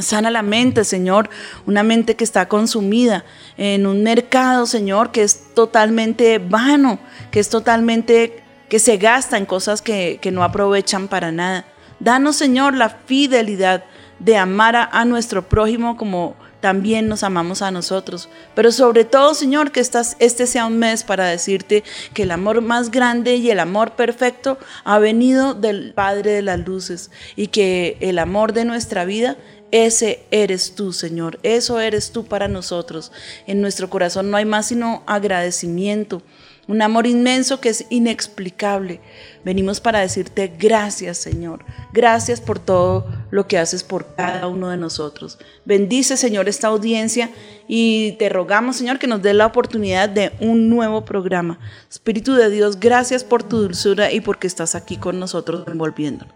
[0.00, 1.30] Sana la mente, Señor,
[1.64, 3.24] una mente que está consumida
[3.56, 6.98] en un mercado, Señor, que es totalmente vano,
[7.30, 11.64] que es totalmente, que se gasta en cosas que, que no aprovechan para nada.
[12.00, 13.84] Danos, Señor, la fidelidad
[14.18, 18.28] de amar a, nuestro prójimo como también nos amamos a nosotros.
[18.54, 21.84] Pero sobre todo, Señor, que estas- este sea un mes para decirte
[22.14, 26.58] que el amor más grande y el amor perfecto ha venido del Padre de las
[26.60, 29.36] Luces y que el amor de nuestra vida
[29.70, 31.38] ese eres tú, Señor.
[31.42, 33.12] Eso eres tú para nosotros.
[33.46, 36.22] En nuestro corazón no hay más sino agradecimiento.
[36.68, 39.00] Un amor inmenso que es inexplicable.
[39.44, 41.64] Venimos para decirte gracias, Señor.
[41.92, 45.38] Gracias por todo lo que haces por cada uno de nosotros.
[45.64, 47.30] Bendice, Señor, esta audiencia
[47.68, 51.60] y te rogamos, Señor, que nos dé la oportunidad de un nuevo programa.
[51.88, 56.34] Espíritu de Dios, gracias por tu dulzura y porque estás aquí con nosotros envolviéndonos.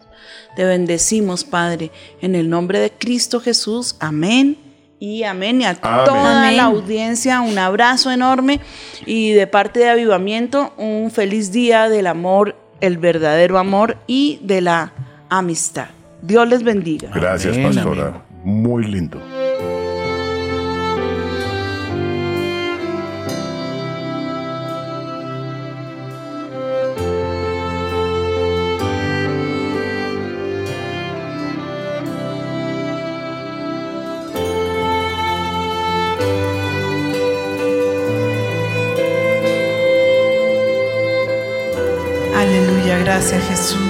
[0.54, 3.96] Te bendecimos, Padre, en el nombre de Cristo Jesús.
[3.98, 4.69] Amén.
[5.00, 5.62] Y amén.
[5.62, 6.04] Y a Amén.
[6.04, 6.58] toda Amén.
[6.58, 8.60] la audiencia, un abrazo enorme.
[9.06, 14.60] Y de parte de Avivamiento, un feliz día del amor, el verdadero amor y de
[14.60, 14.92] la
[15.30, 15.86] amistad.
[16.20, 17.10] Dios les bendiga.
[17.14, 18.22] Gracias, Amén, pastora.
[18.44, 19.22] Muy lindo.
[43.32, 43.89] Aleluya, gracias